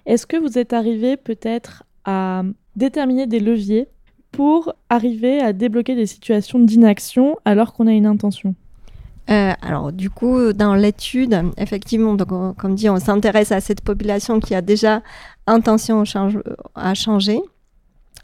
est-ce 0.05 0.27
que 0.27 0.37
vous 0.37 0.59
êtes 0.59 0.73
arrivé 0.73 1.17
peut-être 1.17 1.83
à 2.05 2.43
déterminer 2.75 3.25
des 3.25 3.39
leviers 3.39 3.87
pour 4.37 4.71
arriver 4.91 5.39
à 5.39 5.51
débloquer 5.51 5.95
des 5.95 6.05
situations 6.05 6.59
d'inaction 6.59 7.37
alors 7.43 7.73
qu'on 7.73 7.87
a 7.87 7.91
une 7.91 8.05
intention 8.05 8.53
euh, 9.29 9.51
alors 9.61 9.91
du 9.91 10.09
coup, 10.09 10.53
dans 10.53 10.73
l'étude, 10.73 11.37
effectivement, 11.57 12.15
comme 12.55 12.75
dit, 12.75 12.87
on 12.87 12.97
s'intéresse 12.97 13.51
à 13.51 13.59
cette 13.59 13.81
population 13.81 14.39
qui 14.39 14.55
a 14.55 14.61
déjà 14.61 15.01
intention 15.47 16.03
à 16.75 16.93
changer 16.93 17.41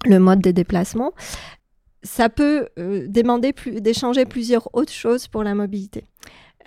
le 0.06 0.19
mode 0.19 0.39
des 0.39 0.54
déplacements. 0.54 1.12
Ça 2.04 2.30
peut 2.30 2.69
euh, 2.80 3.06
demander 3.10 3.54
d'échanger 3.82 4.23
plusieurs 4.23 4.73
autres 4.73 4.93
choses 4.93 5.28
pour 5.28 5.43
la 5.43 5.56
mobilité. 5.56 6.06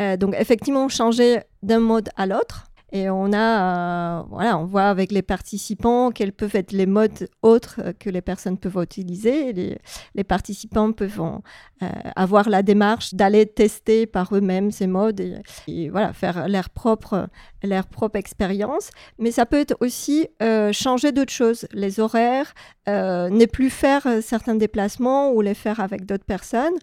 Euh, 0.00 0.18
donc 0.18 0.34
effectivement, 0.38 0.86
changer 0.90 1.40
d'un 1.62 1.80
mode 1.80 2.10
à 2.16 2.26
l'autre, 2.26 2.66
et 2.96 3.10
on 3.10 3.32
a, 3.32 4.20
euh, 4.20 4.22
voilà, 4.30 4.58
on 4.58 4.64
voit 4.64 4.88
avec 4.88 5.12
les 5.12 5.22
participants 5.22 6.10
quels 6.10 6.32
peuvent 6.32 6.56
être 6.56 6.72
les 6.72 6.86
modes 6.86 7.28
autres 7.42 7.92
que 7.98 8.08
les 8.08 8.22
personnes 8.22 8.56
peuvent 8.56 8.82
utiliser. 8.82 9.52
Les, 9.52 9.78
les 10.14 10.24
participants 10.24 10.92
peuvent 10.92 11.20
euh, 11.20 11.86
avoir 12.14 12.48
la 12.48 12.62
démarche 12.62 13.12
d'aller 13.12 13.44
tester 13.44 14.06
par 14.06 14.34
eux-mêmes 14.34 14.70
ces 14.70 14.86
modes 14.86 15.20
et, 15.68 15.90
voilà, 15.90 16.12
faire 16.12 16.48
leur 16.48 16.70
propre, 16.70 17.28
leur 17.62 17.86
propre 17.86 18.16
expérience. 18.16 18.90
Mais 19.18 19.30
ça 19.30 19.44
peut 19.44 19.60
être 19.60 19.76
aussi 19.80 20.28
euh, 20.42 20.72
changer 20.72 21.12
d'autres 21.12 21.32
choses. 21.32 21.66
Les 21.72 22.00
horaires, 22.00 22.54
ne 22.88 23.46
plus 23.46 23.68
faire 23.68 24.06
certains 24.22 24.54
déplacements 24.54 25.32
ou 25.32 25.40
les 25.40 25.54
faire 25.54 25.80
avec 25.80 26.06
d'autres 26.06 26.24
personnes. 26.24 26.74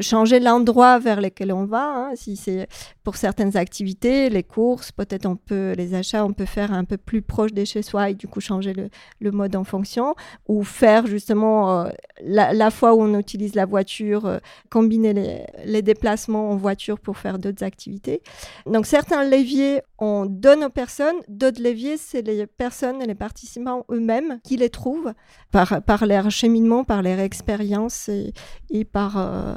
changer 0.00 0.38
l'endroit 0.38 1.00
vers 1.00 1.20
lequel 1.20 1.52
on 1.52 1.64
va. 1.64 1.82
Hein, 1.82 2.10
si 2.14 2.36
c'est 2.36 2.68
pour 3.02 3.16
certaines 3.16 3.56
activités, 3.56 4.30
les 4.30 4.44
courses, 4.44 4.92
peut-être 4.92 5.26
on 5.26 5.34
peut, 5.46 5.72
les 5.76 5.94
achats, 5.94 6.24
on 6.24 6.32
peut 6.32 6.46
faire 6.46 6.72
un 6.72 6.84
peu 6.84 6.96
plus 6.96 7.22
proche 7.22 7.52
de 7.52 7.64
chez 7.64 7.82
soi 7.82 8.10
et 8.10 8.14
du 8.14 8.26
coup 8.26 8.40
changer 8.40 8.72
le, 9.20 9.30
mode 9.30 9.56
en 9.56 9.64
fonction, 9.64 10.14
ou 10.48 10.62
faire 10.62 11.06
justement 11.06 11.84
euh, 11.84 11.90
la, 12.22 12.70
fois 12.70 12.94
où 12.94 13.02
on 13.02 13.18
utilise 13.18 13.54
la 13.54 13.66
voiture, 13.66 14.26
euh, 14.26 14.38
combiner 14.70 15.46
les, 15.64 15.82
déplacements 15.82 16.50
en 16.50 16.56
voiture 16.56 17.00
pour 17.00 17.18
faire 17.18 17.38
d'autres 17.38 17.64
activités. 17.64 18.22
Donc 18.66 18.86
certains 18.86 19.24
leviers, 19.24 19.82
on 19.98 20.26
donne 20.26 20.64
aux 20.64 20.70
personnes, 20.70 21.16
d'autres 21.28 21.62
leviers, 21.62 21.96
c'est 21.96 22.22
les 22.22 22.46
personnes 22.46 23.02
et 23.02 23.06
les 23.06 23.14
participants 23.14 23.84
eux-mêmes 23.90 24.38
qui 24.44 24.56
les 24.56 24.70
trouvent 24.70 25.12
par, 25.50 25.82
par 25.82 26.06
leur 26.06 26.30
cheminement, 26.30 26.84
par 26.84 27.02
leur 27.02 27.18
expérience 27.18 28.08
et, 28.08 28.84
par 28.84 29.16
euh, 29.18 29.54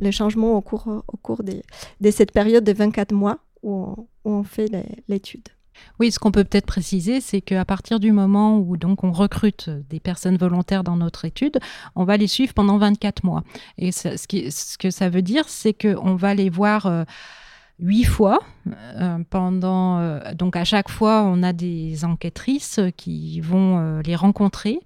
les 0.00 0.12
changements 0.12 0.56
au 0.56 0.60
cours, 0.60 1.02
au 1.08 1.16
cours 1.16 1.42
des, 1.42 1.62
de 2.00 2.10
cette 2.10 2.32
période 2.32 2.64
de 2.64 2.72
24 2.72 3.12
mois 3.12 3.38
où 3.62 4.08
on, 4.24 4.42
fait 4.42 4.70
l'étude. 5.08 5.48
Oui, 5.98 6.10
ce 6.10 6.18
qu'on 6.18 6.32
peut 6.32 6.44
peut-être 6.44 6.66
préciser, 6.66 7.20
c'est 7.20 7.40
qu'à 7.40 7.64
partir 7.64 8.00
du 8.00 8.12
moment 8.12 8.58
où 8.58 8.76
donc 8.76 9.04
on 9.04 9.12
recrute 9.12 9.70
des 9.88 10.00
personnes 10.00 10.36
volontaires 10.36 10.84
dans 10.84 10.96
notre 10.96 11.24
étude, 11.24 11.58
on 11.94 12.04
va 12.04 12.16
les 12.16 12.26
suivre 12.26 12.52
pendant 12.52 12.78
24 12.78 13.24
mois. 13.24 13.44
Et 13.78 13.92
ce, 13.92 14.76
que 14.78 14.90
ça 14.90 15.08
veut 15.08 15.22
dire, 15.22 15.48
c'est 15.48 15.72
qu'on 15.72 16.16
va 16.16 16.34
les 16.34 16.50
voir 16.50 16.86
euh, 16.86 17.04
huit 17.78 18.04
fois. 18.04 18.40
Euh, 18.66 19.18
pendant, 19.30 19.98
euh, 19.98 20.34
donc 20.34 20.56
à 20.56 20.64
chaque 20.64 20.90
fois, 20.90 21.22
on 21.22 21.42
a 21.42 21.52
des 21.52 22.04
enquêtrices 22.04 22.80
qui 22.96 23.40
vont 23.40 24.00
les 24.00 24.16
rencontrer 24.16 24.80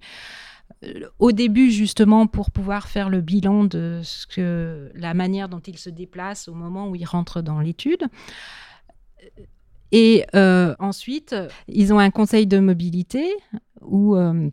au 1.19 1.31
début 1.31 1.71
justement 1.71 2.27
pour 2.27 2.51
pouvoir 2.51 2.87
faire 2.87 3.09
le 3.09 3.21
bilan 3.21 3.63
de 3.63 4.01
ce 4.03 4.27
que 4.27 4.91
la 4.93 5.13
manière 5.13 5.49
dont 5.49 5.59
ils 5.59 5.77
se 5.77 5.89
déplacent 5.89 6.47
au 6.47 6.53
moment 6.53 6.89
où 6.89 6.95
ils 6.95 7.05
rentrent 7.05 7.41
dans 7.41 7.59
l'étude. 7.59 8.07
Et 9.91 10.25
euh, 10.35 10.75
ensuite, 10.79 11.35
ils 11.67 11.93
ont 11.93 11.99
un 11.99 12.11
conseil 12.11 12.47
de 12.47 12.59
mobilité 12.59 13.31
où 13.81 14.15
euh, 14.15 14.49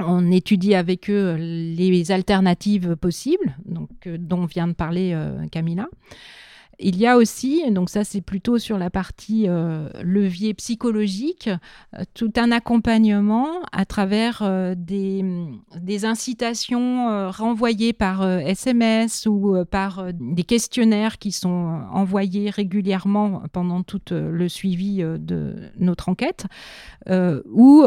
on 0.00 0.30
étudie 0.32 0.74
avec 0.74 1.10
eux 1.10 1.36
les 1.38 2.10
alternatives 2.10 2.96
possibles, 2.96 3.56
euh, 4.06 4.16
dont 4.18 4.46
vient 4.46 4.68
de 4.68 4.72
parler 4.72 5.16
Camilla. 5.52 5.86
Il 6.78 6.96
y 6.96 7.06
a 7.06 7.16
aussi, 7.16 7.70
donc 7.70 7.90
ça 7.90 8.04
c'est 8.04 8.20
plutôt 8.20 8.58
sur 8.58 8.78
la 8.78 8.90
partie 8.90 9.48
euh, 9.48 9.88
levier 10.02 10.54
psychologique, 10.54 11.48
euh, 11.94 12.02
tout 12.14 12.32
un 12.36 12.50
accompagnement 12.50 13.48
à 13.72 13.84
travers 13.84 14.40
euh, 14.42 14.74
des, 14.76 15.24
des, 15.80 16.04
incitations 16.04 17.30
renvoyées 17.30 17.92
par 17.92 18.28
SMS 18.28 19.26
ou 19.26 19.56
par 19.70 20.12
des 20.12 20.42
questionnaires 20.42 21.18
qui 21.18 21.32
sont 21.32 21.80
envoyés 21.92 22.50
régulièrement 22.50 23.42
pendant 23.52 23.82
tout 23.82 24.00
le 24.10 24.48
suivi 24.48 24.98
de 24.98 25.54
notre 25.78 26.08
enquête, 26.08 26.46
où 27.08 27.84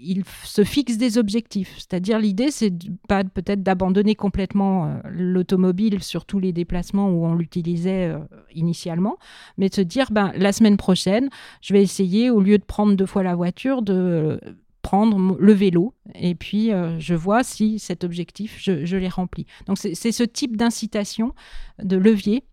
il 0.00 0.22
se 0.44 0.64
fixe 0.64 0.96
des 0.96 1.18
objectifs. 1.18 1.74
C'est-à-dire 1.76 2.18
l'idée 2.18 2.50
c'est 2.50 2.72
pas 3.06 3.22
peut-être 3.22 3.62
d'abandonner 3.62 4.14
complètement 4.14 5.00
l'automobile 5.08 6.02
sur 6.02 6.24
tous 6.24 6.38
les 6.38 6.52
déplacements 6.52 7.10
où 7.10 7.26
on 7.26 7.34
l'utilisait 7.34 8.07
euh, 8.08 8.18
initialement, 8.54 9.18
mais 9.56 9.68
de 9.68 9.74
se 9.74 9.80
dire, 9.80 10.10
ben, 10.10 10.32
la 10.36 10.52
semaine 10.52 10.76
prochaine, 10.76 11.28
je 11.60 11.72
vais 11.72 11.82
essayer, 11.82 12.30
au 12.30 12.40
lieu 12.40 12.58
de 12.58 12.64
prendre 12.64 12.94
deux 12.94 13.06
fois 13.06 13.22
la 13.22 13.34
voiture, 13.34 13.82
de 13.82 14.40
prendre 14.82 15.36
le 15.38 15.52
vélo 15.52 15.92
et 16.14 16.34
puis 16.34 16.72
euh, 16.72 16.98
je 16.98 17.14
vois 17.14 17.42
si 17.42 17.78
cet 17.78 18.04
objectif, 18.04 18.58
je, 18.58 18.96
l'ai 18.96 19.08
rempli. 19.08 19.46
Donc 19.66 19.76
c'est 19.78 20.12
ce 20.12 20.22
type 20.22 20.56
d'incitation, 20.56 21.34
de 21.82 21.96
levier 21.96 22.44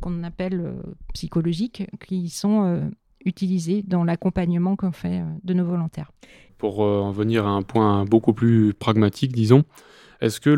qu'on 0.00 0.22
appelle 0.22 0.60
euh, 0.60 0.82
psychologique, 1.14 1.84
qui 2.06 2.28
sont 2.28 2.90
utilisés 3.24 3.82
dans 3.82 4.04
l'accompagnement 4.04 4.76
qu'on 4.76 4.92
fait 4.92 5.22
de 5.44 5.54
nos 5.54 5.64
volontaires. 5.64 6.10
Pour 6.58 6.80
en 6.80 7.10
venir 7.10 7.46
à 7.46 7.50
un 7.50 7.62
point 7.62 8.04
beaucoup 8.04 8.34
plus 8.34 8.74
pragmatique, 8.74 9.32
disons, 9.32 9.64
est-ce 10.22 10.40
que 10.40 10.50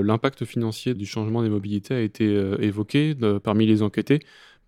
l'impact 0.00 0.44
financier 0.44 0.94
du 0.94 1.06
changement 1.06 1.42
des 1.42 1.48
mobilités 1.48 1.94
a 1.94 2.00
été 2.00 2.24
euh, 2.24 2.56
évoqué 2.60 3.16
parmi 3.42 3.66
les 3.66 3.82
enquêtés? 3.82 4.20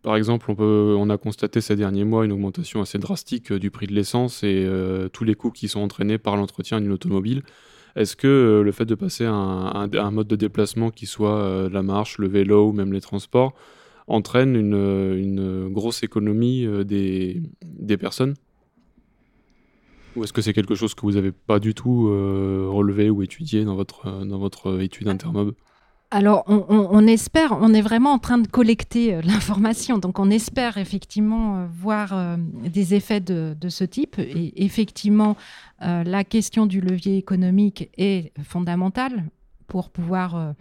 Par 0.02 0.16
exemple, 0.16 0.52
on, 0.58 1.08
a 1.08 1.16
constaté 1.18 1.60
ces 1.60 1.76
derniers 1.76 2.04
mois 2.04 2.24
une 2.24 2.32
augmentation 2.32 2.82
assez 2.82 2.98
drastique 2.98 3.52
euh, 3.52 3.60
du 3.60 3.70
prix 3.70 3.86
de 3.86 3.92
l'essence 3.92 4.42
et 4.42 4.64
euh, 4.66 5.08
tous 5.08 5.22
les 5.22 5.36
coûts 5.36 5.52
qui 5.52 5.68
sont 5.68 5.80
entraînés 5.80 6.18
par 6.18 6.36
l'entretien 6.36 6.80
d'une 6.80 6.90
automobile. 6.90 7.42
Est-ce 7.94 8.16
que 8.16 8.60
le 8.64 8.72
fait 8.72 8.86
de 8.86 8.96
passer 8.96 9.24
à 9.24 9.30
un, 9.32 10.10
mode 10.10 10.26
de 10.26 10.34
déplacement 10.34 10.90
qui 10.90 11.06
soit 11.06 11.68
la 11.70 11.84
marche, 11.84 12.18
le 12.18 12.26
vélo 12.26 12.70
ou 12.70 12.72
même 12.72 12.92
les 12.92 13.00
transports 13.00 13.54
entraîne 14.08 14.56
une, 14.56 15.68
grosse 15.72 16.02
économie 16.02 16.66
des 16.84 17.96
personnes? 17.96 18.34
Ou 20.16 20.24
est-ce 20.24 20.32
que 20.32 20.42
c'est 20.42 20.52
quelque 20.52 20.74
chose 20.74 20.94
que 20.94 21.02
vous 21.02 21.12
n'avez 21.12 21.32
pas 21.32 21.58
du 21.58 21.74
tout 21.74 22.08
euh, 22.08 22.66
relevé 22.70 23.10
ou 23.10 23.22
étudié 23.22 23.64
dans 23.64 23.74
votre, 23.74 24.06
euh, 24.06 24.24
dans 24.24 24.38
votre 24.38 24.80
étude 24.80 25.08
Intermob? 25.08 25.54
Alors, 26.10 26.44
on, 26.46 27.06
espère, 27.08 27.58
on 27.60 27.74
est 27.74 27.80
vraiment 27.80 28.12
en 28.12 28.20
train 28.20 28.38
de 28.38 28.46
collecter 28.46 29.14
euh, 29.14 29.20
l'information, 29.24 29.98
donc 29.98 30.20
on 30.20 30.30
espère 30.30 30.78
effectivement 30.78 31.66
voir 31.66 32.38
des 32.62 32.94
effets 32.94 33.20
de, 33.20 33.56
ce 33.68 33.82
type. 33.82 34.18
Et 34.20 34.64
effectivement, 34.64 35.36
la 35.80 36.22
question 36.22 36.66
du 36.66 36.80
levier 36.80 37.16
économique 37.16 37.90
est 37.98 38.32
fondamentale 38.44 39.24
pour 39.66 39.90
pouvoir 39.90 40.54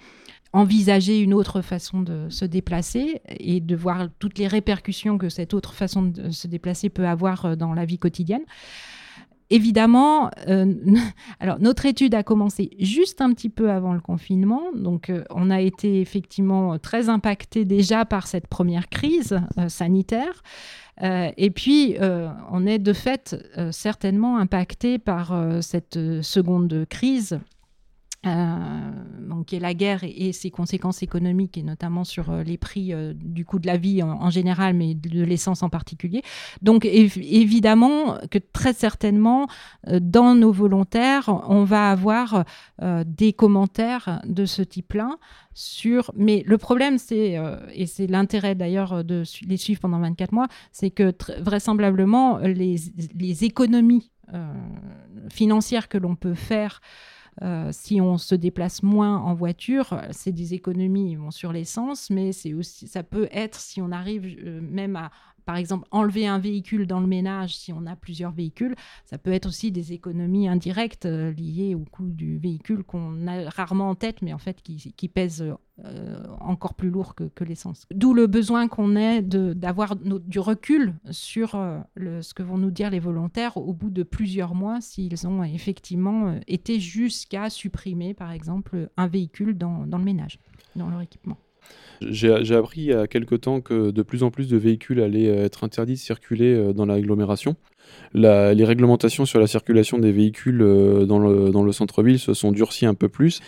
envisager 0.54 1.20
une 1.20 1.36
autre 1.36 1.62
façon 1.62 2.02
de 2.02 2.30
se 2.30 2.46
déplacer 2.46 3.22
et 3.28 3.60
de 3.60 3.76
voir 3.76 4.08
toutes 4.18 4.40
les 4.40 4.48
répercussions 4.48 5.20
que 5.20 5.30
cette 5.30 5.54
autre 5.54 5.74
façon 5.74 6.02
de 6.02 6.32
se 6.32 6.48
déplacer 6.48 6.90
peut 6.90 7.08
avoir 7.08 7.56
dans 7.58 7.74
la 7.76 7.86
vie 7.86 8.00
quotidienne 8.00 8.44
évidemment, 9.54 10.32
euh, 10.48 10.74
notre 11.60 11.86
étude 11.86 12.16
a 12.16 12.24
commencé 12.24 12.72
juste 12.80 13.22
un 13.22 13.32
petit 13.34 13.50
peu 13.50 13.70
avant 13.70 13.94
le 13.94 14.02
confinement, 14.02 14.64
donc 14.74 15.10
euh, 15.10 15.24
on 15.30 15.52
a 15.52 15.62
été 15.62 16.02
effectivement 16.02 16.80
très 16.80 17.08
impacté 17.08 17.64
déjà 17.64 18.04
par 18.04 18.26
cette 18.26 18.48
première 18.48 18.90
crise 18.90 19.40
euh, 19.60 19.70
sanitaire. 19.70 20.42
et 21.02 21.50
puis, 21.50 21.96
on 22.52 22.68
est 22.68 22.78
de 22.78 22.94
fait 22.94 23.36
certainement 23.72 24.38
impacté 24.38 25.00
par 25.00 25.34
cette 25.62 25.98
seconde 26.22 26.86
crise 26.88 27.40
donc, 28.24 29.48
qui 29.48 29.56
est 29.58 29.60
la 29.60 29.74
guerre 29.74 30.04
et, 30.04 30.32
ses 30.32 30.50
conséquences 30.50 31.04
économiques, 31.04 31.58
et 31.58 31.64
notamment 31.64 32.04
sur 32.04 32.32
les 32.32 32.58
prix 32.58 32.94
du 33.16 33.46
coût 33.46 33.60
de 33.60 33.68
la 33.68 33.78
vie 33.78 34.02
en, 34.02 34.30
général, 34.30 34.74
mais 34.74 34.94
de 34.96 35.24
l'essence 35.24 35.64
en 35.64 35.70
particulier. 35.70 36.22
Donc, 36.62 36.86
évidemment 36.86 38.18
que 38.32 38.40
très 38.40 38.74
certainement, 38.74 39.48
dans 39.88 40.36
nos 40.36 40.52
volontaires, 40.52 41.30
on 41.50 41.64
va 41.64 41.90
avoir 41.92 42.46
des 43.06 43.34
commentaires 43.34 44.22
de 44.26 44.46
ce 44.46 44.62
type-là 44.62 45.18
sur. 45.54 46.12
Mais 46.16 46.44
le 46.46 46.58
problème, 46.58 46.98
c'est, 46.98 47.38
et 47.74 47.86
c'est 47.86 48.08
l'intérêt 48.08 48.56
d'ailleurs 48.56 49.04
de 49.04 49.24
les 49.46 49.58
suivre 49.58 49.82
pendant 49.82 50.00
24 50.00 50.32
mois, 50.32 50.48
c'est 50.72 50.92
que 50.92 51.14
vraisemblablement, 51.42 52.38
les 52.38 53.44
économies 53.44 54.12
financières 55.30 55.90
que 55.90 55.98
l'on 55.98 56.16
peut 56.16 56.34
faire 56.34 56.82
euh, 57.42 57.70
si 57.72 58.00
on 58.00 58.18
se 58.18 58.36
déplace 58.36 58.84
moins 58.84 59.18
en 59.18 59.34
voiture, 59.34 60.00
c'est 60.12 60.32
des 60.32 60.54
économies 60.54 61.18
sur 61.32 61.52
l'essence, 61.52 62.10
mais 62.10 62.32
c'est 62.32 62.54
aussi, 62.54 62.88
ça 62.88 63.04
peut 63.04 63.28
être 63.32 63.60
si 63.60 63.82
on 63.82 63.92
arrive 63.92 64.26
euh, 64.26 64.62
même 64.62 64.96
à, 64.96 65.12
par 65.46 65.58
exemple, 65.58 65.88
enlever 65.92 66.28
un 66.28 66.40
véhicule 66.40 66.88
dans 66.88 67.00
le 67.00 67.08
ménage 67.08 67.56
si 67.56 67.74
on 67.74 67.86
a 67.86 67.96
plusieurs 67.96 68.32
véhicules, 68.32 68.76
ça 69.06 69.18
peut 69.18 69.32
être 69.32 69.46
aussi 69.46 69.72
des 69.72 69.94
économies 69.94 70.48
indirectes 70.48 71.06
euh, 71.06 71.32
liées 71.32 71.76
au 71.76 71.86
coût 71.86 72.10
du 72.10 72.38
véhicule 72.38 72.84
qu'on 72.84 73.28
a 73.28 73.50
rarement 73.50 73.90
en 73.90 73.96
tête, 73.96 74.22
mais 74.22 74.34
en 74.34 74.38
fait 74.38 74.62
qui, 74.62 75.08
pèsent 75.08 75.46
euh, 75.86 76.24
encore 76.40 76.74
plus 76.74 76.90
lourd 76.90 77.16
que, 77.16 77.44
l'essence. 77.44 77.86
D'où 77.94 78.14
le 78.14 78.28
besoin 78.28 78.68
qu'on 78.68 78.96
ait 78.96 79.22
d'avoir 79.22 79.96
du 79.96 80.40
recul 80.40 80.96
sur 81.12 81.56
euh, 81.56 81.82
ce 81.96 82.34
que 82.34 82.44
vont 82.44 82.58
nous 82.58 82.72
dire 82.72 82.90
les 82.90 83.00
volontaires 83.00 83.58
au 83.58 83.74
bout 83.74 83.90
de 83.90 84.04
plusieurs 84.04 84.56
mois 84.56 84.80
s'ils 84.82 85.28
ont 85.28 85.44
effectivement 85.44 86.40
été 86.48 86.80
jusqu'à 86.80 87.50
supprimer, 87.50 88.14
par 88.14 88.32
exemple, 88.32 88.90
un 88.98 89.08
véhicule 89.08 89.58
dans 89.58 89.86
le 89.86 90.04
ménage, 90.04 90.40
dans 90.76 90.90
leur 90.90 91.02
équipement. 91.02 91.38
J'ai 92.10 92.56
appris 92.56 92.82
il 92.82 92.88
y 92.88 92.94
a 92.94 93.08
quelque 93.08 93.36
temps 93.36 93.62
que 93.62 93.92
de 93.92 94.02
plus 94.02 94.24
en 94.24 94.32
plus 94.32 94.48
de 94.48 94.58
véhicules 94.58 95.02
allaient 95.02 95.30
euh, 95.30 95.46
être 95.46 95.64
interdits 95.64 95.94
de 95.94 96.00
circuler 96.00 96.54
euh, 96.54 96.74
dans 96.74 96.86
l'agglomération. 96.86 97.56
les 98.14 98.66
réglementations 98.66 99.26
sur 99.26 99.40
la 99.40 99.48
circulation 99.48 99.98
des 100.00 100.12
véhicules 100.12 100.62
euh, 100.62 101.06
dans 101.06 101.20
le, 101.20 101.72
centre-ville 101.72 102.20
se 102.20 102.34
sont 102.34 102.52
durcies 102.52 102.86
un 102.86 102.94
peu 102.94 103.10
plus. 103.10 103.42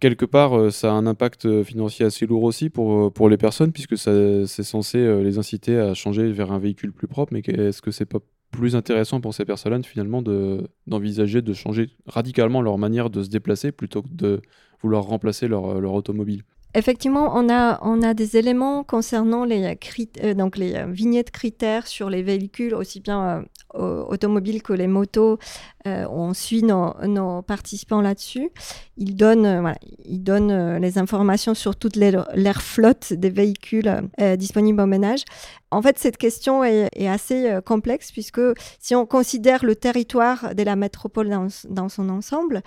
Quelque 0.00 0.24
part, 0.24 0.70
ça 0.70 0.90
a 0.90 0.94
un 0.94 1.06
impact 1.06 1.64
financier 1.64 2.06
assez 2.06 2.24
lourd 2.24 2.44
aussi 2.44 2.70
pour, 2.70 3.12
pour 3.12 3.28
les 3.28 3.36
personnes, 3.36 3.72
puisque 3.72 3.98
c'est 3.98 4.62
censé 4.62 5.22
les 5.24 5.38
inciter 5.38 5.76
à 5.76 5.92
changer 5.92 6.30
vers 6.30 6.52
un 6.52 6.60
véhicule 6.60 6.92
plus 6.92 7.08
propre. 7.08 7.32
Mais 7.32 7.40
est-ce 7.40 7.82
que 7.82 7.90
c'est 7.90 8.06
pas 8.06 8.20
plus 8.52 8.76
intéressant 8.76 9.20
pour 9.20 9.34
ces 9.34 9.44
personnes 9.44 9.82
finalement 9.82 10.22
d'envisager 10.22 11.42
de, 11.42 11.52
changer 11.52 11.90
radicalement 12.06 12.62
leur 12.62 12.78
manière 12.78 13.10
de 13.10 13.24
se 13.24 13.28
déplacer 13.28 13.72
plutôt 13.72 14.02
que 14.02 14.08
de 14.12 14.40
vouloir 14.82 15.02
remplacer 15.02 15.48
leur, 15.48 15.80
leur 15.80 15.94
automobile? 15.94 16.44
Effectivement, 16.74 17.32
on 17.34 17.48
a, 17.48 17.78
on 17.80 18.02
a 18.02 18.12
des 18.12 18.36
éléments 18.36 18.84
concernant 18.84 19.46
les, 19.46 19.78
euh, 20.22 20.34
donc 20.34 20.58
les 20.58 20.74
euh, 20.74 20.86
vignettes 20.86 21.30
critères 21.30 21.86
sur 21.86 22.10
les 22.10 22.22
véhicules, 22.22 22.74
aussi 22.74 23.00
bien 23.00 23.44
euh, 23.74 24.04
automobiles 24.04 24.62
que 24.62 24.74
les 24.74 24.86
motos. 24.86 25.38
on 25.86 26.34
suit 26.34 26.62
nos, 26.62 27.42
participants 27.42 28.02
là-dessus. 28.02 28.50
Ils 28.98 29.16
donnent, 29.16 30.78
les 30.78 30.98
informations 30.98 31.54
sur 31.54 31.74
toute 31.74 31.96
l'air 31.96 32.62
flotte 32.62 33.14
des 33.14 33.30
véhicules 33.30 33.90
disponibles 34.36 34.82
au 34.82 34.86
ménage. 34.86 35.24
En 35.70 35.80
fait, 35.80 35.98
cette 35.98 36.18
question 36.18 36.62
est, 36.64 37.08
assez 37.08 37.58
complexe 37.64 38.12
puisque 38.12 38.42
si 38.78 38.94
on 38.94 39.06
considère 39.06 39.64
le 39.64 39.74
territoire 39.74 40.54
de 40.54 40.62
la 40.62 40.76
métropole 40.76 41.30
dans, 41.30 41.48
dans 41.70 41.88
son 41.88 42.10
ensemble, 42.10 42.62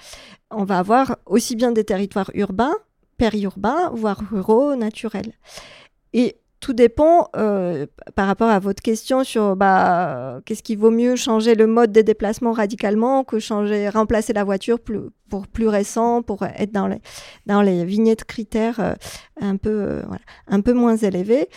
on 0.49 0.63
va 0.63 0.79
avoir 0.79 1.17
aussi 1.27 1.55
bien 1.55 1.71
des 1.71 1.83
territoires 1.83 2.31
urbains 2.33 2.75
périurbains, 3.21 3.91
voire 3.93 4.19
ruraux, 4.31 4.75
naturels. 4.75 5.33
Et 6.13 6.37
tout 6.59 6.73
dépend 6.73 7.27
euh, 7.35 7.85
par 8.15 8.25
rapport 8.25 8.49
à 8.49 8.57
votre 8.57 8.81
question 8.81 9.23
sur 9.23 9.55
bah, 9.55 10.41
qu'est-ce 10.45 10.63
qui 10.63 10.75
vaut 10.75 10.89
mieux 10.89 11.15
changer 11.15 11.53
le 11.53 11.67
mode 11.67 11.91
de 11.91 12.01
déplacement 12.01 12.51
radicalement 12.51 13.23
que 13.23 13.37
changer, 13.37 13.89
remplacer 13.89 14.33
la 14.33 14.43
voiture 14.43 14.79
pour 14.79 15.47
plus 15.47 15.67
récent, 15.67 16.23
pour 16.23 16.41
être 16.43 16.71
dans 16.71 16.87
les, 16.87 16.99
dans 17.45 17.61
les 17.61 17.85
vignettes 17.85 18.23
critères 18.23 18.79
euh, 18.79 18.93
un, 19.39 19.57
peu, 19.57 19.69
euh, 19.69 20.01
un 20.47 20.61
peu 20.61 20.73
moins 20.73 20.97
élevés. 20.97 21.47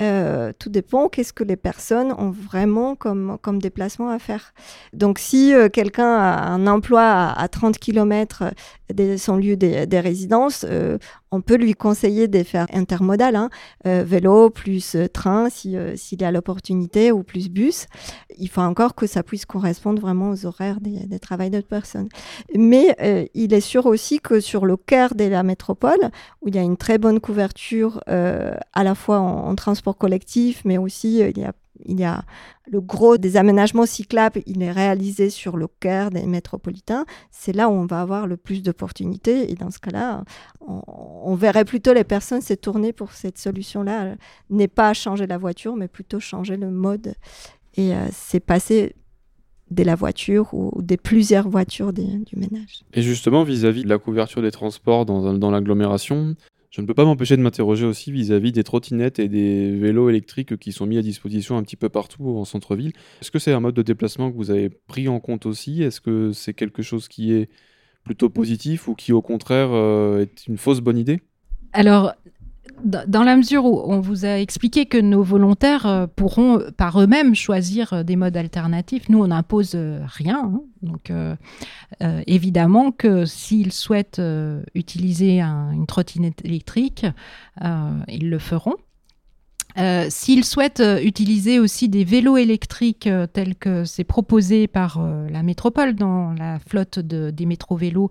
Euh, 0.00 0.52
tout 0.58 0.70
dépend 0.70 1.08
qu'est-ce 1.08 1.32
que 1.32 1.44
les 1.44 1.56
personnes 1.56 2.12
ont 2.18 2.30
vraiment 2.30 2.96
comme, 2.96 3.38
comme 3.40 3.60
déplacement 3.60 4.10
à 4.10 4.18
faire. 4.18 4.52
Donc 4.92 5.20
si 5.20 5.54
euh, 5.54 5.68
quelqu'un 5.68 6.16
a 6.16 6.48
un 6.48 6.66
emploi 6.66 7.32
à, 7.36 7.46
30 7.46 7.78
km 7.78 8.42
de 8.92 9.16
son 9.16 9.36
lieu 9.36 9.54
des 9.54 9.86
de 9.86 9.96
résidences, 9.96 10.66
euh, 10.68 10.98
on 11.30 11.40
peut 11.40 11.54
lui 11.54 11.74
conseiller 11.74 12.26
de 12.26 12.42
faire 12.42 12.66
intermodal, 12.72 13.36
hein, 13.36 13.50
vélo 13.84 14.50
plus 14.50 14.96
train 15.12 15.48
s'il 15.50 15.72
y 15.72 16.24
a 16.24 16.30
l'opportunité 16.30 17.10
ou 17.10 17.24
plus 17.24 17.48
bus. 17.48 17.86
Il 18.38 18.48
faut 18.48 18.60
encore 18.60 18.94
que 18.94 19.08
ça 19.08 19.24
puisse 19.24 19.44
correspondre 19.44 20.00
vraiment 20.00 20.30
aux 20.30 20.46
horaires 20.46 20.80
des, 20.80 21.06
des 21.06 21.18
d'autres 21.50 21.66
personnes. 21.66 22.08
Mais 22.56 22.96
il 23.34 23.52
est 23.52 23.60
sûr 23.60 23.86
aussi 23.86 24.20
que 24.20 24.38
sur 24.38 24.64
le 24.64 24.76
cœur 24.76 25.16
de 25.16 25.24
la 25.24 25.42
métropole, 25.42 26.10
où 26.40 26.48
il 26.48 26.54
y 26.54 26.58
a 26.58 26.62
une 26.62 26.76
très 26.76 26.98
bonne 26.98 27.18
couverture 27.18 28.00
à 28.06 28.84
la 28.84 28.94
fois 28.94 29.18
en 29.18 29.52
transport 29.56 29.83
collectif, 29.92 30.62
mais 30.64 30.78
aussi 30.78 31.22
euh, 31.22 31.30
il 31.84 32.00
y 32.00 32.04
a 32.04 32.24
le 32.70 32.80
gros 32.80 33.18
des 33.18 33.36
aménagements 33.36 33.86
cyclables, 33.86 34.40
il 34.46 34.62
est 34.62 34.72
réalisé 34.72 35.28
sur 35.28 35.56
le 35.56 35.66
cœur 35.66 36.10
des 36.10 36.24
métropolitains. 36.24 37.04
C'est 37.30 37.52
là 37.52 37.68
où 37.68 37.72
on 37.72 37.86
va 37.86 38.00
avoir 38.00 38.26
le 38.26 38.36
plus 38.36 38.62
d'opportunités. 38.62 39.50
Et 39.50 39.54
dans 39.54 39.70
ce 39.70 39.78
cas-là, 39.80 40.24
on, 40.60 41.34
verrait 41.34 41.64
plutôt 41.64 41.92
les 41.92 42.04
personnes 42.04 42.40
se 42.40 42.54
tourner 42.54 42.92
pour 42.92 43.12
cette 43.12 43.38
solution-là. 43.38 44.14
N'est 44.50 44.68
pas 44.68 44.94
changer 44.94 45.26
la 45.26 45.36
voiture, 45.36 45.76
mais 45.76 45.88
plutôt 45.88 46.20
changer 46.20 46.56
le 46.56 46.70
mode. 46.70 47.14
Et 47.74 47.94
euh, 47.94 48.06
c'est 48.12 48.40
passer 48.40 48.94
de 49.70 49.82
la 49.82 49.94
voiture 49.94 50.54
ou 50.54 50.80
des 50.80 50.96
plusieurs 50.96 51.48
voitures 51.48 51.92
du 51.92 52.36
ménage. 52.36 52.84
Et 52.92 53.02
justement, 53.02 53.42
vis-à-vis 53.42 53.82
de 53.82 53.88
la 53.88 53.98
couverture 53.98 54.42
des 54.42 54.50
transports 54.50 55.04
dans 55.04 55.50
l'agglomération, 55.50 56.36
je 56.74 56.80
ne 56.80 56.88
peux 56.88 56.94
pas 56.94 57.04
m'empêcher 57.04 57.36
de 57.36 57.42
m'interroger 57.42 57.86
aussi 57.86 58.10
vis-à-vis 58.10 58.50
des 58.50 58.64
trottinettes 58.64 59.20
et 59.20 59.28
des 59.28 59.70
vélos 59.78 60.10
électriques 60.10 60.56
qui 60.56 60.72
sont 60.72 60.86
mis 60.86 60.98
à 60.98 61.02
disposition 61.02 61.56
un 61.56 61.62
petit 61.62 61.76
peu 61.76 61.88
partout 61.88 62.28
en 62.30 62.44
centre-ville. 62.44 62.92
Est-ce 63.20 63.30
que 63.30 63.38
c'est 63.38 63.52
un 63.52 63.60
mode 63.60 63.76
de 63.76 63.82
déplacement 63.82 64.32
que 64.32 64.36
vous 64.36 64.50
avez 64.50 64.70
pris 64.70 65.06
en 65.06 65.20
compte 65.20 65.46
aussi? 65.46 65.84
Est-ce 65.84 66.00
que 66.00 66.32
c'est 66.32 66.52
quelque 66.52 66.82
chose 66.82 67.06
qui 67.06 67.32
est 67.32 67.48
plutôt 68.02 68.28
positif 68.28 68.88
ou 68.88 68.96
qui 68.96 69.12
au 69.12 69.22
contraire 69.22 69.68
euh, 69.70 70.22
est 70.22 70.48
une 70.48 70.58
fausse 70.58 70.80
bonne 70.80 70.98
idée? 70.98 71.22
Dans 72.82 73.22
la 73.22 73.36
mesure 73.36 73.64
où 73.64 73.80
on 73.84 74.00
vous 74.00 74.24
a 74.24 74.38
expliqué 74.38 74.86
que 74.86 74.98
nos 74.98 75.22
volontaires 75.22 75.86
euh, 75.86 76.06
pourront 76.06 76.60
par 76.76 77.00
eux-mêmes 77.00 77.34
choisir 77.34 77.92
euh, 77.92 78.02
des 78.02 78.16
modes 78.16 78.36
alternatifs, 78.36 79.08
nous 79.08 79.22
on 79.22 79.28
n'impose 79.28 79.72
euh, 79.74 80.00
rien. 80.06 80.52
Hein. 80.54 80.60
Donc 80.82 81.10
évidemment 82.26 82.92
que 82.92 83.24
s'ils 83.24 83.72
souhaitent 83.72 84.20
utiliser 84.74 85.40
une 85.40 85.86
trottinette 85.86 86.44
électrique, 86.44 87.06
ils 87.62 88.28
le 88.28 88.38
feront. 88.38 88.74
S'ils 90.08 90.44
souhaitent 90.44 90.82
utiliser 91.02 91.58
aussi 91.58 91.88
des 91.88 92.04
vélos 92.04 92.36
électriques 92.36 93.08
tels 93.32 93.56
que 93.56 93.84
c'est 93.84 94.04
proposé 94.04 94.66
par 94.68 95.04
la 95.30 95.42
métropole 95.42 95.94
dans 95.94 96.32
la 96.32 96.58
flotte 96.58 96.98
des 97.00 97.46
métro-vélos, 97.46 98.10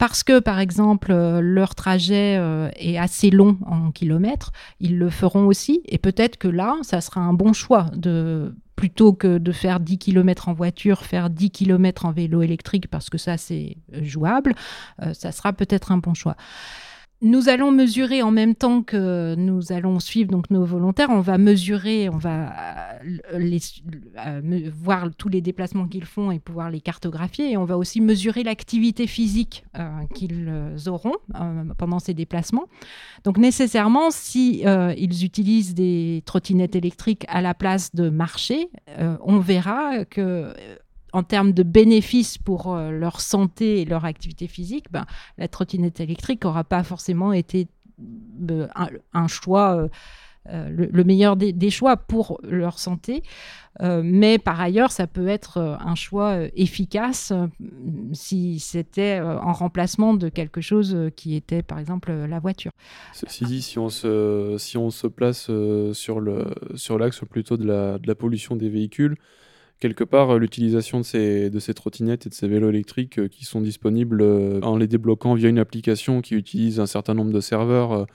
parce 0.00 0.22
que, 0.22 0.38
par 0.38 0.60
exemple, 0.60 1.12
euh, 1.12 1.42
leur 1.42 1.74
trajet 1.74 2.38
euh, 2.38 2.70
est 2.76 2.96
assez 2.96 3.28
long 3.28 3.58
en 3.66 3.90
kilomètres, 3.90 4.50
ils 4.80 4.96
le 4.96 5.10
feront 5.10 5.46
aussi. 5.46 5.82
Et 5.84 5.98
peut-être 5.98 6.38
que 6.38 6.48
là, 6.48 6.76
ça 6.80 7.02
sera 7.02 7.20
un 7.20 7.34
bon 7.34 7.52
choix 7.52 7.84
de 7.94 8.54
plutôt 8.76 9.12
que 9.12 9.36
de 9.36 9.52
faire 9.52 9.78
10 9.78 9.98
km 9.98 10.48
en 10.48 10.54
voiture, 10.54 11.02
faire 11.02 11.28
10 11.28 11.50
km 11.50 12.06
en 12.06 12.12
vélo 12.12 12.40
électrique 12.40 12.88
parce 12.88 13.10
que 13.10 13.18
ça 13.18 13.36
c'est 13.36 13.76
jouable, 13.92 14.54
euh, 15.02 15.12
ça 15.12 15.32
sera 15.32 15.52
peut-être 15.52 15.92
un 15.92 15.98
bon 15.98 16.14
choix. 16.14 16.34
Nous 17.22 17.50
allons 17.50 17.70
mesurer 17.70 18.22
en 18.22 18.30
même 18.30 18.54
temps 18.54 18.82
que 18.82 19.34
nous 19.34 19.72
allons 19.72 20.00
suivre 20.00 20.30
donc 20.30 20.48
nos 20.48 20.64
volontaires. 20.64 21.10
On 21.10 21.20
va 21.20 21.36
mesurer, 21.36 22.08
on 22.08 22.16
va 22.16 22.98
euh, 23.04 23.58
euh, 24.26 24.70
voir 24.72 25.08
tous 25.18 25.28
les 25.28 25.42
déplacements 25.42 25.86
qu'ils 25.86 26.06
font 26.06 26.30
et 26.30 26.38
pouvoir 26.38 26.70
les 26.70 26.80
cartographier. 26.80 27.50
Et 27.50 27.56
on 27.58 27.66
va 27.66 27.76
aussi 27.76 28.00
mesurer 28.00 28.42
l'activité 28.42 29.06
physique 29.06 29.64
euh, 29.78 29.90
qu'ils 30.14 30.50
auront 30.86 31.16
pendant 31.76 31.98
ces 31.98 32.14
déplacements. 32.14 32.68
Donc 33.24 33.36
nécessairement, 33.36 34.10
si 34.10 34.62
ils 34.62 35.24
utilisent 35.24 35.74
des 35.74 36.22
trottinettes 36.24 36.74
électriques 36.74 37.26
à 37.28 37.42
la 37.42 37.52
place 37.52 37.94
de 37.94 38.08
marcher, 38.08 38.70
on 39.20 39.38
verra 39.38 40.06
que 40.06 40.54
en 41.12 41.22
termes 41.22 41.52
de 41.52 41.62
bénéfices 41.62 42.38
pour 42.38 42.74
euh, 42.74 42.90
leur 42.90 43.20
santé 43.20 43.80
et 43.80 43.84
leur 43.84 44.04
activité 44.04 44.46
physique, 44.46 44.86
ben, 44.90 45.06
la 45.38 45.48
trottinette 45.48 46.00
électrique 46.00 46.44
n'aura 46.44 46.64
pas 46.64 46.82
forcément 46.82 47.32
été 47.32 47.68
euh, 48.50 48.66
un, 49.12 49.28
choix 49.28 49.88
le, 50.46 51.04
meilleur 51.04 51.36
des, 51.36 51.70
choix 51.70 51.96
pour 51.96 52.40
leur 52.42 52.78
santé. 52.78 53.22
mais 53.80 54.38
par 54.38 54.58
ailleurs, 54.58 54.90
ça 54.90 55.06
peut 55.06 55.28
être 55.28 55.58
un 55.58 55.94
choix 55.94 56.38
efficace 56.56 57.32
si 58.14 58.58
c'était 58.58 59.20
en 59.20 59.52
remplacement 59.52 60.14
de 60.14 60.30
quelque 60.30 60.62
chose 60.62 60.96
qui 61.14 61.36
était, 61.36 61.62
par 61.62 61.78
exemple, 61.78 62.10
la 62.10 62.38
voiture. 62.38 62.72
Ceci 63.12 63.44
dit, 63.44 63.60
si 63.60 63.78
on 63.78 63.90
se, 63.90 64.56
si 64.58 64.78
on 64.78 64.90
se 64.90 65.06
place 65.06 65.50
sur 65.92 66.20
l'axe 66.20 67.16
sur 67.16 67.28
plutôt 67.28 67.58
de 67.58 67.66
la 67.66 68.14
pollution 68.14 68.56
des 68.56 68.70
véhicules, 68.70 69.16
quelque 69.80 70.04
part, 70.04 70.30
euh, 70.30 70.38
l'utilisation 70.38 71.00
de 71.00 71.04
ces, 71.04 71.50
de 71.50 71.58
ces 71.58 71.74
trottinettes 71.74 72.26
et 72.26 72.28
de 72.28 72.34
ces 72.34 72.46
vélos 72.46 72.68
électriques 72.68 73.18
euh, 73.18 73.28
qui 73.28 73.44
sont 73.44 73.60
disponibles 73.60 74.22
euh, 74.22 74.60
en 74.62 74.76
les 74.76 74.86
débloquant 74.86 75.34
via 75.34 75.48
une 75.48 75.58
application 75.58 76.20
qui 76.20 76.34
utilise 76.34 76.78
un 76.78 76.86
certain 76.86 77.14
nombre 77.14 77.32
de 77.32 77.40
serveurs, 77.40 78.06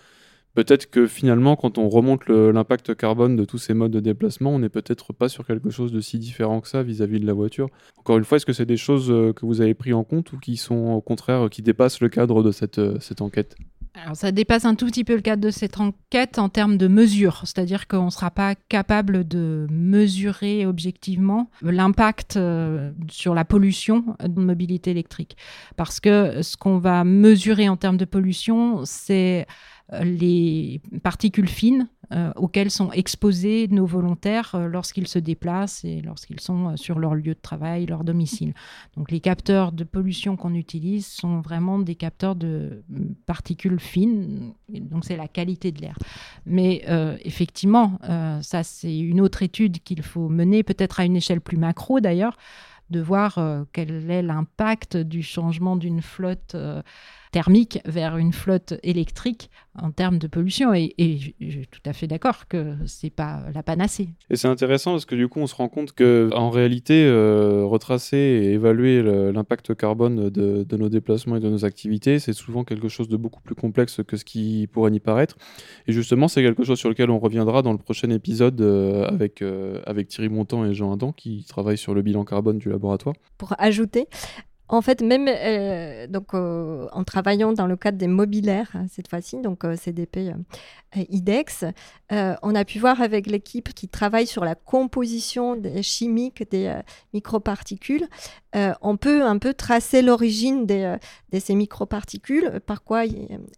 peut-être 0.54 0.90
que 0.90 1.08
finalement, 1.08 1.56
quand 1.56 1.78
on 1.78 1.90
remonte 1.90 2.30
l'impact 2.30 2.96
carbone 2.96 3.36
de 3.36 3.44
tous 3.44 3.58
ces 3.58 3.74
modes 3.74 3.92
de 3.92 4.00
déplacement, 4.00 4.52
on 4.52 4.60
n'est 4.60 4.70
peut-être 4.70 5.12
pas 5.12 5.28
sur 5.28 5.46
quelque 5.46 5.70
chose 5.70 5.92
de 5.92 6.00
si 6.00 6.20
différent 6.20 6.62
que 6.62 6.68
ça 6.68 6.84
vis-à-vis 6.84 7.20
de 7.20 7.26
la 7.26 7.34
voiture. 7.34 7.68
Encore 7.98 8.18
une 8.18 8.24
fois, 8.24 8.38
est-ce 8.38 8.46
que 8.46 8.54
c'est 8.54 8.66
des 8.66 8.78
choses 8.78 9.08
que 9.08 9.46
vous 9.46 9.62
avez 9.62 9.74
pris 9.74 9.92
en 9.92 10.04
compte 10.04 10.32
ou 10.32 10.38
qui 10.38 10.56
sont 10.56 10.94
au 10.94 11.02
contraire, 11.02 11.50
qui 11.50 11.62
dépassent 11.62 12.00
le 12.00 12.10
cadre 12.10 12.44
de 12.44 12.52
cette, 12.52 12.80
cette 13.02 13.22
enquête? 13.22 13.56
Alors 14.02 14.16
ça 14.16 14.32
dépasse 14.32 14.66
un 14.66 14.76
tout 14.76 14.86
petit 14.88 15.04
peu 15.04 15.16
le 15.16 15.22
cadre 15.22 15.42
de 15.42 15.52
cette 15.52 15.80
enquête 15.80 16.38
en 16.38 16.50
termes 16.50 16.78
de 16.78 16.88
mesure, 16.88 17.42
c'est-à-dire 17.46 17.88
qu'on 17.88 18.06
ne 18.06 18.10
sera 18.10 18.32
pas 18.32 18.56
capable 18.56 19.28
de 19.28 19.68
mesurer 19.70 20.66
objectivement 20.66 21.50
l'impact 21.62 22.38
euh, 22.38 22.92
sur 23.10 23.34
la 23.34 23.46
pollution 23.46 24.18
de 24.22 24.42
mobilité 24.42 24.92
électrique. 24.92 25.38
Parce 25.78 26.00
que 26.00 26.42
ce 26.42 26.58
qu'on 26.58 26.78
va 26.78 27.04
mesurer 27.04 27.70
en 27.70 27.78
termes 27.78 27.98
de 27.98 28.06
pollution, 28.06 28.82
c'est 28.86 29.46
les 29.92 30.82
particules 31.04 31.48
fines 31.48 31.88
euh, 32.12 32.32
auxquelles 32.36 32.70
sont 32.70 32.92
exposés 32.92 33.68
nos 33.70 33.86
volontaires 33.86 34.54
euh, 34.54 34.68
lorsqu'ils 34.68 35.08
se 35.08 35.18
déplacent 35.18 35.84
et 35.84 36.02
lorsqu'ils 36.02 36.40
sont 36.40 36.78
sur 36.78 37.00
leur 37.00 37.16
lieu 37.16 37.34
de 37.34 37.40
travail, 37.42 37.88
leur 37.88 38.04
domicile. 38.04 38.54
Donc 38.96 39.10
les 39.10 39.20
capteurs 39.20 39.72
de 39.72 39.84
pollution 39.84 40.36
qu'on 40.38 40.54
utilise 40.54 41.08
sont 41.08 41.42
vraiment 41.42 41.80
des 41.80 41.96
capteurs 41.96 42.36
de 42.36 42.84
particules 43.26 43.80
fines, 43.80 44.54
donc 44.70 45.04
c'est 45.06 45.18
la 45.18 45.28
qualité 45.28 45.72
de 45.72 45.82
l'air. 45.82 45.98
Mais 46.46 46.86
effectivement, 47.24 48.00
ça 48.42 48.64
c'est 48.64 48.98
une 48.98 49.20
autre 49.22 49.42
étude 49.42 49.82
qu'il 49.84 50.04
faut 50.04 50.30
mener, 50.30 50.64
peut-être 50.64 51.00
à 51.00 51.06
une 51.06 51.16
échelle 51.16 51.42
plus 51.42 51.58
macro 51.58 52.00
d'ailleurs, 52.00 52.38
de 52.92 53.02
voir 53.02 53.40
quel 53.74 54.12
est 54.12 54.22
l'impact 54.22 54.98
du 54.98 55.24
changement 55.24 55.76
d'une 55.76 56.02
flotte 56.02 56.56
thermique 57.36 57.82
vers 57.84 58.16
une 58.16 58.32
flotte 58.32 58.76
électrique 58.82 59.50
en 59.78 59.92
termes 59.92 60.20
de 60.20 60.28
pollution. 60.28 60.74
Et, 60.74 60.94
je 61.42 61.50
suis 61.50 61.68
tout 61.68 61.82
à 61.86 61.92
fait 61.92 62.08
d'accord 62.08 62.48
que 62.48 62.76
c'est 62.86 63.10
pas 63.10 63.44
la 63.54 63.62
panacée. 63.62 64.08
Et 64.30 64.38
c'est 64.38 64.48
intéressant 64.48 64.92
parce 64.92 65.04
que 65.04 65.16
du 65.16 65.28
coup, 65.28 65.42
on 65.42 65.48
se 65.48 65.54
rend 65.54 65.68
compte 65.68 65.92
que 65.92 66.30
en 66.34 66.50
réalité, 66.50 67.04
euh, 67.06 67.66
retracer 67.66 68.16
et 68.16 68.54
évaluer 68.54 69.04
l'impact 69.34 69.76
carbone 69.76 70.30
de, 70.30 70.78
nos 70.78 70.88
déplacements 70.88 71.36
et 71.36 71.42
de 71.42 71.50
nos 71.50 71.66
activités, 71.66 72.20
c'est 72.20 72.32
souvent 72.32 72.64
quelque 72.64 72.88
chose 72.88 73.10
de 73.10 73.18
beaucoup 73.18 73.42
plus 73.42 73.56
complexe 73.56 74.00
que 74.08 74.16
ce 74.16 74.24
qui 74.24 74.70
pourrait 74.72 74.92
n'y 74.92 75.02
paraître. 75.02 75.36
Et 75.88 75.92
justement, 75.92 76.30
c'est 76.30 76.42
quelque 76.42 76.64
chose 76.64 76.80
sur 76.80 76.88
lequel 76.88 77.10
on 77.10 77.20
reviendra 77.20 77.62
dans 77.64 77.74
le 77.74 77.80
prochain 77.80 78.12
épisode 78.12 78.62
euh, 78.62 79.06
avec, 79.08 79.42
euh, 79.42 79.82
avec 79.86 80.08
Thierry 80.08 80.30
Montant 80.30 80.64
et 80.64 80.74
Jean 80.74 80.94
Adam 80.94 81.12
qui 81.12 81.44
travaillent 81.44 81.78
sur 81.78 81.94
le 81.94 82.02
bilan 82.02 82.24
carbone 82.24 82.60
du 82.60 82.70
laboratoire. 82.70 83.16
Pour 83.38 83.54
ajouter, 83.58 84.08
en 84.68 84.82
fait, 84.82 85.02
même 85.02 85.28
euh, 85.30 86.08
donc, 86.08 86.34
euh, 86.34 86.88
en 86.92 87.04
travaillant 87.04 87.54
dans 87.54 87.68
le 87.68 87.76
cadre 87.76 87.98
des 87.98 88.08
mobilaires, 88.08 88.72
hein, 88.74 88.86
cette 88.90 89.10
fois-ci, 89.10 89.40
donc 89.42 89.64
euh, 89.64 89.76
CDP 89.76 90.34
IDEX, 90.96 91.66
on 92.10 92.56
a 92.56 92.66
pu 92.66 92.80
voir 92.80 93.02
avec 93.02 93.28
l'équipe 93.28 93.74
qui 93.74 93.90
travaille 93.90 94.28
sur 94.28 94.46
la 94.46 94.56
composition 94.56 95.62
chimique 95.82 96.50
des 96.50 96.74
microparticules, 97.14 98.08
on 98.54 98.96
peut 98.96 99.24
un 99.24 99.38
peu 99.38 99.54
tracer 99.54 100.02
l'origine 100.02 100.66
de 100.66 100.98
ces 101.38 101.54
microparticules, 101.54 102.62
par 102.66 102.84
quoi 102.84 103.04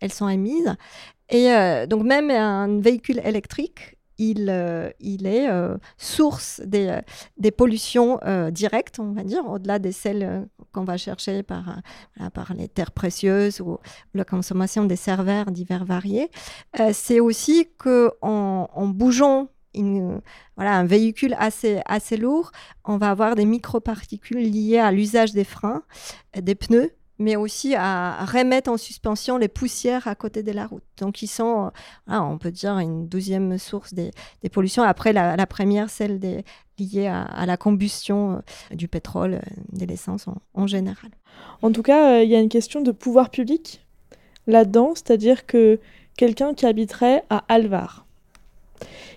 elles 0.01 0.11
sont 0.11 0.27
émises. 0.27 0.75
Et 1.29 1.49
donc 1.87 2.03
même 2.05 2.31
un 2.31 2.79
véhicule 2.79 3.21
électrique 3.23 3.96
il, 4.17 4.47
euh, 4.49 4.89
il 4.99 5.25
est 5.27 5.49
euh, 5.49 5.77
source 5.97 6.61
des, 6.65 6.87
euh, 6.87 7.51
pollutions 7.51 8.19
directes, 8.51 8.99
on 8.99 9.13
va 9.13 9.23
dire, 9.23 9.47
au-delà 9.47 9.79
des 9.79 9.91
celles 9.91 10.47
qu'on 10.73 10.83
va 10.83 10.97
chercher 10.97 11.43
par, 11.43 11.81
les 12.55 12.67
terres 12.67 12.91
précieuses 12.91 13.61
ou 13.61 13.77
la 14.13 14.25
consommation 14.25 14.85
des 14.85 14.95
serveurs 14.95 15.51
divers 15.51 15.85
variés. 15.85 16.29
c'est 16.93 17.19
aussi 17.19 17.67
qu'en 17.77 18.11
en, 18.21 18.87
bougeant 18.87 19.49
voilà, 20.55 20.75
un 20.75 20.85
véhicule 20.85 21.35
assez, 21.39 21.81
assez 21.85 22.17
lourd, 22.17 22.51
on 22.85 22.97
va 22.97 23.11
avoir 23.11 23.35
des 23.35 23.45
microparticules 23.45 24.51
liées 24.51 24.79
à 24.79 24.91
l'usage 24.91 25.33
des 25.33 25.43
freins, 25.43 25.83
des 26.35 26.55
pneus, 26.55 26.91
mais 27.19 27.35
aussi 27.35 27.75
à 27.75 28.25
remettre 28.25 28.69
en 28.69 28.77
suspension 28.77 29.37
les 29.37 29.47
poussières 29.47 30.07
à 30.07 30.15
côté 30.15 30.43
de 30.43 30.51
la 30.51 30.67
route. 30.67 30.83
Donc, 30.97 31.21
ils 31.21 31.27
sont, 31.27 31.71
euh, 32.09 32.17
on 32.17 32.37
peut 32.37 32.51
dire, 32.51 32.77
une 32.77 33.07
douzième 33.07 33.57
source 33.57 33.93
des, 33.93 34.11
pollutions. 34.51 34.83
Après, 34.83 35.13
la, 35.13 35.47
première, 35.47 35.89
celle 35.89 36.19
liée 36.79 37.07
à, 37.07 37.45
la 37.45 37.57
combustion 37.57 38.41
euh, 38.71 38.75
du 38.75 38.87
pétrole, 38.87 39.35
euh, 39.35 39.39
de 39.73 39.85
l'essence 39.85 40.25
en, 40.53 40.67
général. 40.67 41.11
En 41.61 41.71
tout 41.71 41.83
cas, 41.83 42.21
il 42.21 42.29
y 42.29 42.35
a 42.35 42.39
une 42.39 42.49
question 42.49 42.81
de 42.81 42.91
pouvoir 42.91 43.29
public 43.29 43.83
là-dedans, 44.45 44.93
c'est-à-dire 44.93 45.45
que 45.45 45.79
quelqu'un 46.17 46.53
qui 46.53 46.65
habiterait 46.65 47.23
à 47.29 47.43
Alvar, 47.47 48.05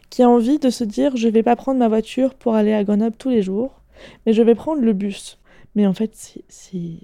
qui 0.08 0.22
a 0.22 0.28
envie 0.28 0.58
de 0.58 0.70
se 0.70 0.84
dire, 0.84 1.16
je 1.16 1.28
ne 1.28 1.32
vais 1.32 1.42
pas 1.42 1.54
prendre 1.54 1.78
ma 1.78 1.88
voiture 1.88 2.34
pour 2.34 2.54
aller 2.54 2.72
à 2.72 2.82
Grenoble 2.82 3.16
tous 3.16 3.28
les 3.28 3.42
jours, 3.42 3.80
mais 4.24 4.32
je 4.32 4.42
vais 4.42 4.54
prendre 4.54 4.80
le 4.80 4.92
bus. 4.92 5.38
Mais 5.74 5.86
en 5.86 5.94
fait, 5.94 6.12
c'est 6.48 6.98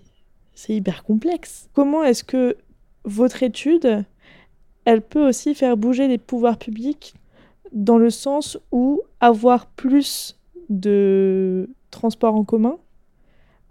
c'est 0.56 0.74
hyper 0.74 1.04
complexe. 1.04 1.68
Comment 1.74 2.02
est-ce 2.02 2.24
que 2.24 2.56
votre 3.04 3.44
étude, 3.44 4.04
elle 4.84 5.02
peut 5.02 5.28
aussi 5.28 5.54
faire 5.54 5.76
bouger 5.76 6.08
les 6.08 6.18
pouvoirs 6.18 6.58
publics 6.58 7.14
dans 7.72 7.98
le 7.98 8.10
sens 8.10 8.58
où 8.72 9.02
avoir 9.20 9.66
plus 9.66 10.40
de 10.70 11.68
transports 11.90 12.34
en 12.34 12.42
commun 12.42 12.78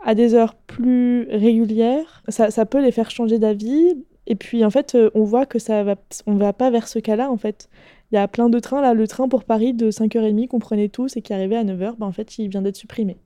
à 0.03 0.13
des 0.13 0.35
heures 0.35 0.53
plus 0.55 1.27
régulières, 1.31 2.23
ça, 2.27 2.65
peut 2.65 2.81
les 2.81 2.91
faire 2.91 3.09
changer 3.09 3.39
d'avis. 3.39 3.95
Et 4.27 4.35
puis 4.35 4.63
en 4.63 4.69
fait, 4.69 4.95
on 5.15 5.23
voit 5.23 5.47
que 5.47 5.57
ça 5.57 5.83
va, 5.83 5.95
on 6.27 6.35
va 6.35 6.53
pas 6.53 6.69
vers 6.69 6.87
ce 6.87 6.99
cas-là 6.99 7.31
en 7.31 7.37
fait. 7.37 7.67
Il 8.11 8.15
y 8.15 8.17
a 8.19 8.27
plein 8.27 8.49
de 8.49 8.59
trains 8.59 8.81
là, 8.81 8.93
le 8.93 9.07
train 9.07 9.27
pour 9.27 9.43
Paris 9.43 9.73
de 9.73 9.89
5h30 9.89 10.47
qu'on 10.47 10.59
prenait 10.59 10.89
tous 10.89 11.17
et 11.17 11.23
qui 11.23 11.33
arrivait 11.33 11.55
à 11.55 11.63
9h, 11.63 11.95
ben, 11.97 12.05
en 12.05 12.11
fait, 12.11 12.37
il 12.37 12.49
vient 12.49 12.61
d'être 12.61 12.75
supprimé. 12.75 13.17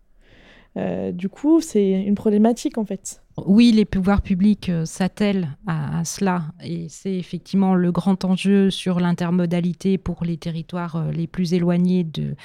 Euh, 0.79 1.11
du 1.11 1.29
coup, 1.29 1.61
c'est 1.61 1.91
une 1.91 2.15
problématique 2.15 2.77
en 2.77 2.85
fait. 2.85 3.21
Oui, 3.45 3.71
les 3.71 3.85
pouvoirs 3.85 4.21
publics 4.21 4.69
euh, 4.69 4.85
s'attellent 4.85 5.49
à, 5.67 6.03
cela 6.03 6.43
et 6.63 6.87
c'est 6.89 7.15
effectivement 7.15 7.75
le 7.75 7.91
grand 7.91 8.25
enjeu 8.25 8.69
sur 8.69 8.99
l'intermodalité 8.99 9.97
pour 9.97 10.23
les 10.23 10.37
territoires 10.37 10.95
euh, 10.95 11.11
les 11.11 11.27
plus 11.27 11.53
éloignés 11.53 12.03
de, 12.05 12.35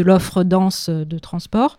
l'offre 0.00 0.44
dense 0.44 0.88
de 0.90 1.18
transport. 1.18 1.76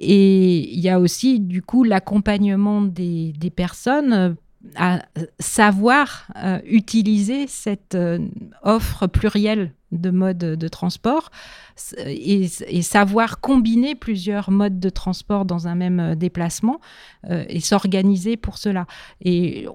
Et 0.00 0.72
il 0.72 0.80
y 0.80 0.88
a 0.88 1.00
aussi 1.00 1.40
du 1.40 1.62
coup 1.62 1.82
l'accompagnement 1.82 2.82
des 2.82 3.52
personnes 3.54 4.36
à 4.74 5.02
savoir 5.38 6.26
euh, 6.36 6.58
utiliser 6.64 7.46
cette 7.46 7.94
euh, 7.94 8.18
offre 8.62 9.06
plurielle 9.06 9.72
de 9.92 10.10
modes 10.10 10.38
de 10.38 10.68
transport 10.68 11.30
et, 12.04 12.48
savoir 12.82 13.40
combiner 13.40 13.94
plusieurs 13.94 14.50
modes 14.50 14.80
de 14.80 14.90
transport 14.90 15.44
dans 15.44 15.68
un 15.68 15.74
même 15.74 16.00
euh, 16.00 16.14
déplacement 16.14 16.80
et 17.30 17.60
s'organiser 17.60 18.36
pour 18.36 18.58
cela. 18.58 18.86
Et 19.22 19.66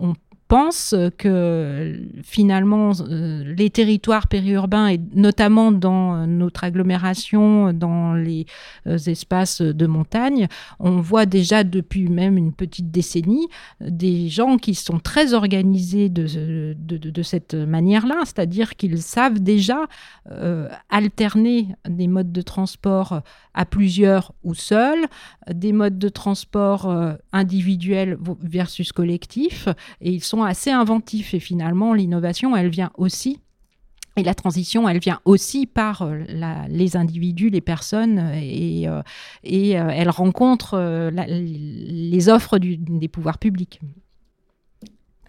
on, 0.00 0.14
pense 0.54 0.94
que 1.18 1.98
finalement 2.22 2.92
euh, 3.00 3.54
les 3.58 3.70
territoires 3.70 4.28
périurbains 4.28 4.86
et 4.86 5.00
notamment 5.12 5.72
dans 5.72 6.28
notre 6.28 6.62
agglomération, 6.62 7.72
dans 7.72 8.14
les 8.14 8.46
euh, 8.86 8.96
espaces 8.96 9.62
de 9.62 9.86
montagne, 9.88 10.46
on 10.78 11.00
voit 11.00 11.26
déjà 11.26 11.64
depuis 11.64 12.08
même 12.08 12.38
une 12.38 12.52
petite 12.52 12.92
décennie 12.92 13.48
des 13.80 14.28
gens 14.28 14.56
qui 14.56 14.76
sont 14.76 15.00
très 15.00 15.34
organisés 15.34 16.08
de, 16.08 17.22
cette 17.24 17.54
manière-là, 17.54 18.20
c'est-à-dire 18.24 18.76
qu'ils 18.76 19.02
savent 19.02 19.40
déjà 19.40 19.80
euh, 20.30 20.68
alterner 20.88 21.74
des 21.88 22.06
modes 22.06 22.30
de 22.30 22.42
transport 22.42 23.22
à 23.54 23.66
plusieurs 23.66 24.32
ou 24.44 24.54
seuls, 24.54 25.06
des 25.50 25.72
modes 25.72 25.98
de 25.98 26.08
transport 26.08 26.92
individuels 27.32 28.18
versus 28.42 28.92
collectifs, 28.92 29.68
et 30.00 30.12
ils 30.12 30.22
sont 30.22 30.43
assez 30.44 30.70
inventifs. 30.70 31.34
Et 31.34 31.40
finalement, 31.40 31.94
l'innovation, 31.94 32.56
elle 32.56 32.68
vient 32.68 32.90
aussi 32.96 33.40
et 34.16 34.22
la 34.22 34.34
transition, 34.34 34.88
elle 34.88 35.00
vient 35.00 35.20
aussi 35.24 35.66
par 35.66 36.02
euh, 36.02 36.22
les 36.68 36.96
individus, 36.96 37.50
les 37.50 37.60
personnes, 37.60 38.18
et, 38.40 38.88
euh, 38.88 39.00
euh, 39.00 39.88
elle 39.92 40.10
rencontre 40.10 41.10
les 41.10 42.28
offres 42.28 42.58
des 42.58 43.08
pouvoirs 43.08 43.38
publics. 43.38 43.80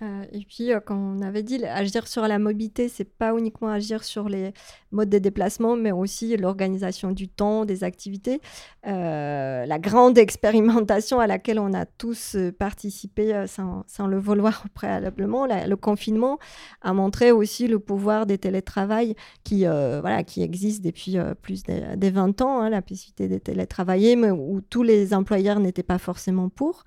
Euh, 0.02 0.26
et 0.32 0.46
puis, 0.46 0.74
euh, 0.74 0.80
comme 0.80 1.18
on 1.18 1.22
avait 1.22 1.44
dit, 1.44 1.64
agir 1.66 2.08
sur 2.08 2.28
la 2.28 2.40
mobilité, 2.40 2.90
c'est 2.90 3.10
pas 3.10 3.34
uniquement 3.38 3.70
agir 3.70 4.04
sur 4.04 4.28
les 4.28 4.54
modes 4.92 5.10
de 5.10 5.20
déplacement, 5.20 5.76
mais 5.76 5.92
aussi 5.92 6.36
l'organisation 6.38 7.12
du 7.12 7.28
temps, 7.28 7.66
des 7.66 7.84
activités. 7.84 8.42
Euh, 8.88 9.66
la 9.66 9.80
grande 9.80 10.18
expérimentation 10.26 11.20
à 11.20 11.28
laquelle 11.28 11.60
on 11.60 11.74
a 11.74 11.86
tous 11.86 12.36
participé 12.60 13.46
sans, 13.48 14.08
le 14.08 14.20
vouloir 14.20 14.66
préalablement, 14.74 15.46
le 15.46 15.76
confinement, 15.76 16.40
a 16.82 16.94
montré 16.94 17.32
aussi 17.32 17.68
le 17.68 17.80
pouvoir 17.80 18.26
des 18.26 18.38
télétravail 18.38 19.16
qui, 19.44 19.66
voilà, 19.66 20.24
qui 20.24 20.42
existe 20.42 20.84
depuis 20.84 21.18
plus 21.42 21.64
de, 21.64 22.10
20 22.10 22.42
ans, 22.42 22.62
hein, 22.62 22.70
la 22.70 22.82
possibilité 22.82 23.28
de 23.28 23.38
télétravailler, 23.38 24.16
mais 24.16 24.32
où 24.32 24.62
tous 24.62 24.84
les 24.84 25.14
employeurs 25.14 25.60
n'étaient 25.60 25.84
pas 25.84 25.98
forcément 25.98 26.50
pour. 26.50 26.84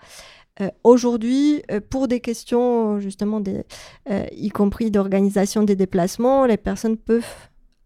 Euh, 0.60 0.70
aujourd'hui, 0.84 1.62
euh, 1.70 1.80
pour 1.80 2.08
des 2.08 2.20
questions 2.20 2.98
justement, 2.98 3.42
euh, 4.10 4.26
y 4.32 4.48
compris 4.48 4.90
d'organisation 4.90 5.62
des 5.62 5.76
déplacements, 5.76 6.46
les 6.46 6.56
personnes 6.56 6.96
peuvent 6.96 7.24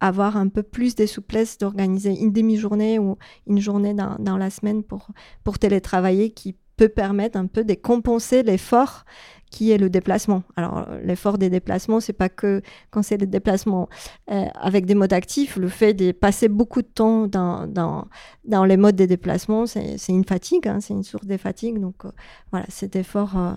avoir 0.00 0.36
un 0.36 0.48
peu 0.48 0.62
plus 0.62 0.94
de 0.94 1.06
souplesse 1.06 1.58
d'organiser 1.58 2.18
une 2.18 2.32
demi-journée 2.32 2.98
ou 2.98 3.16
une 3.46 3.60
journée 3.60 3.94
dans, 3.94 4.16
dans, 4.18 4.36
la 4.36 4.50
semaine 4.50 4.82
pour, 4.82 5.08
pour 5.44 5.58
télétravailler 5.58 6.30
qui 6.30 6.56
peut 6.76 6.88
permettre 6.88 7.38
un 7.38 7.46
peu 7.46 7.64
de 7.64 7.74
compenser 7.74 8.42
l'effort 8.42 9.04
qui 9.52 9.70
est 9.70 9.78
le 9.78 9.90
déplacement. 9.90 10.42
Alors, 10.56 10.88
l'effort 11.04 11.36
des 11.36 11.50
déplacements, 11.50 12.00
c'est 12.00 12.14
pas 12.14 12.30
que 12.30 12.62
quand 12.90 13.02
c'est 13.02 13.18
des 13.18 13.26
déplacements 13.26 13.88
euh, 14.30 14.46
avec 14.54 14.86
des 14.86 14.94
modes 14.94 15.12
actifs, 15.12 15.56
le 15.56 15.68
fait 15.68 15.92
de 15.92 16.10
passer 16.10 16.48
beaucoup 16.48 16.80
de 16.80 16.88
temps 16.88 17.26
dans, 17.26 17.66
dans, 17.66 18.64
les 18.64 18.78
modes 18.78 18.96
des 18.96 19.06
déplacements, 19.06 19.66
c'est 19.66 19.98
une 20.08 20.24
fatigue, 20.24 20.66
hein, 20.66 20.78
c'est 20.80 20.94
une 20.94 21.04
source 21.04 21.26
de 21.26 21.36
fatigue. 21.36 21.78
Donc, 21.78 22.06
euh, 22.06 22.10
voilà, 22.50 22.64
cet 22.70 22.96
effort-là 22.96 23.56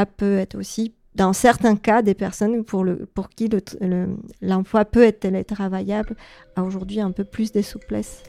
euh, 0.00 0.04
peut 0.16 0.38
être 0.38 0.56
aussi, 0.56 0.94
dans 1.14 1.34
certains 1.34 1.76
cas, 1.76 2.00
des 2.00 2.14
personnes 2.14 2.64
pour, 2.64 2.82
le, 2.82 3.04
pour 3.04 3.28
qui 3.28 3.50
l'emploi 4.40 4.86
peut 4.86 5.04
être 5.04 5.20
télétravaillable, 5.20 6.16
a 6.56 6.62
aujourd'hui 6.62 7.00
un 7.00 7.12
peu 7.12 7.24
plus 7.24 7.52
de 7.52 7.60
souplesse. 7.60 8.22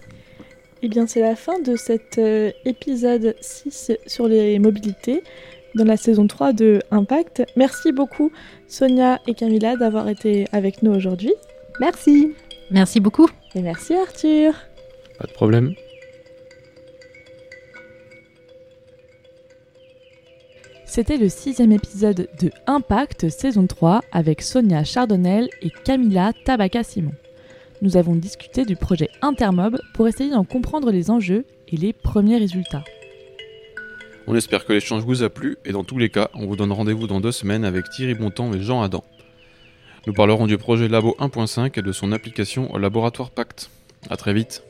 Eh 0.82 0.90
bien, 0.90 1.08
c'est 1.08 1.22
la 1.22 1.38
fin 1.38 1.60
de 1.62 1.78
cet 1.78 2.20
épisode 2.66 3.36
6 3.40 3.94
sur 4.06 4.28
les 4.28 4.60
mobilités 4.60 5.24
dans 5.76 5.86
la 5.86 5.98
saison 5.98 6.28
3 6.28 6.54
de 6.54 6.82
Impact. 6.92 7.44
Merci 7.56 7.92
beaucoup 7.92 8.32
Sonia 8.68 9.20
et 9.28 9.34
Camilla 9.34 9.76
d'avoir 9.76 10.10
été 10.10 10.48
avec 10.52 10.82
nous 10.82 10.92
aujourd'hui. 10.92 11.34
Merci. 11.80 12.34
Merci 12.72 13.00
beaucoup. 13.00 13.28
Et 13.54 13.62
merci 13.62 13.94
Arthur. 13.94 14.54
Pas 15.20 15.28
de 15.28 15.34
problème. 15.34 15.74
C'était 20.86 21.18
le 21.18 21.28
sixième 21.28 21.74
épisode 21.74 22.30
de 22.40 22.52
Impact 22.68 23.30
saison 23.30 23.68
3 23.68 24.00
avec 24.14 24.42
Sonia 24.42 24.86
Chardonnel 24.86 25.50
et 25.62 25.70
Camilla 25.70 26.32
Tabaka-Simon. 26.46 27.12
Nous 27.82 27.98
avons 27.98 28.16
discuté 28.16 28.64
du 28.64 28.78
projet 28.78 29.10
Intermob 29.22 29.78
pour 29.94 30.08
essayer 30.08 30.30
d'en 30.30 30.46
comprendre 30.46 30.92
les 30.92 31.12
enjeux 31.12 31.46
et 31.68 31.76
les 31.76 31.92
premiers 31.92 32.38
résultats. 32.38 32.84
On 34.28 34.36
espère 34.36 34.66
que 34.66 34.74
l'échange 34.74 35.04
vous 35.04 35.22
a 35.22 35.30
plu 35.30 35.58
et 35.66 35.72
dans 35.72 35.84
tous 35.84 36.00
les 36.00 36.10
cas, 36.10 36.30
on 36.34 36.48
vous 36.48 36.56
donne 36.56 36.72
rendez-vous 36.72 37.06
dans 37.06 37.20
deux 37.20 37.32
semaines 37.32 37.64
avec 37.64 37.90
Thierry 37.92 38.16
Bontemps 38.16 38.52
et 38.54 38.62
Jean 38.62 38.82
Adam. 38.82 39.04
Nous 40.08 40.14
parlerons 40.14 40.48
du 40.48 40.58
projet 40.58 40.88
Labo 40.88 41.16
1.5 41.20 41.78
et 41.78 41.84
de 41.84 41.92
son 41.92 42.12
application 42.12 42.74
au 42.74 42.80
laboratoire 42.80 43.30
Pacte. 43.30 43.70
A 44.10 44.18
très 44.18 44.34
vite 44.34 44.64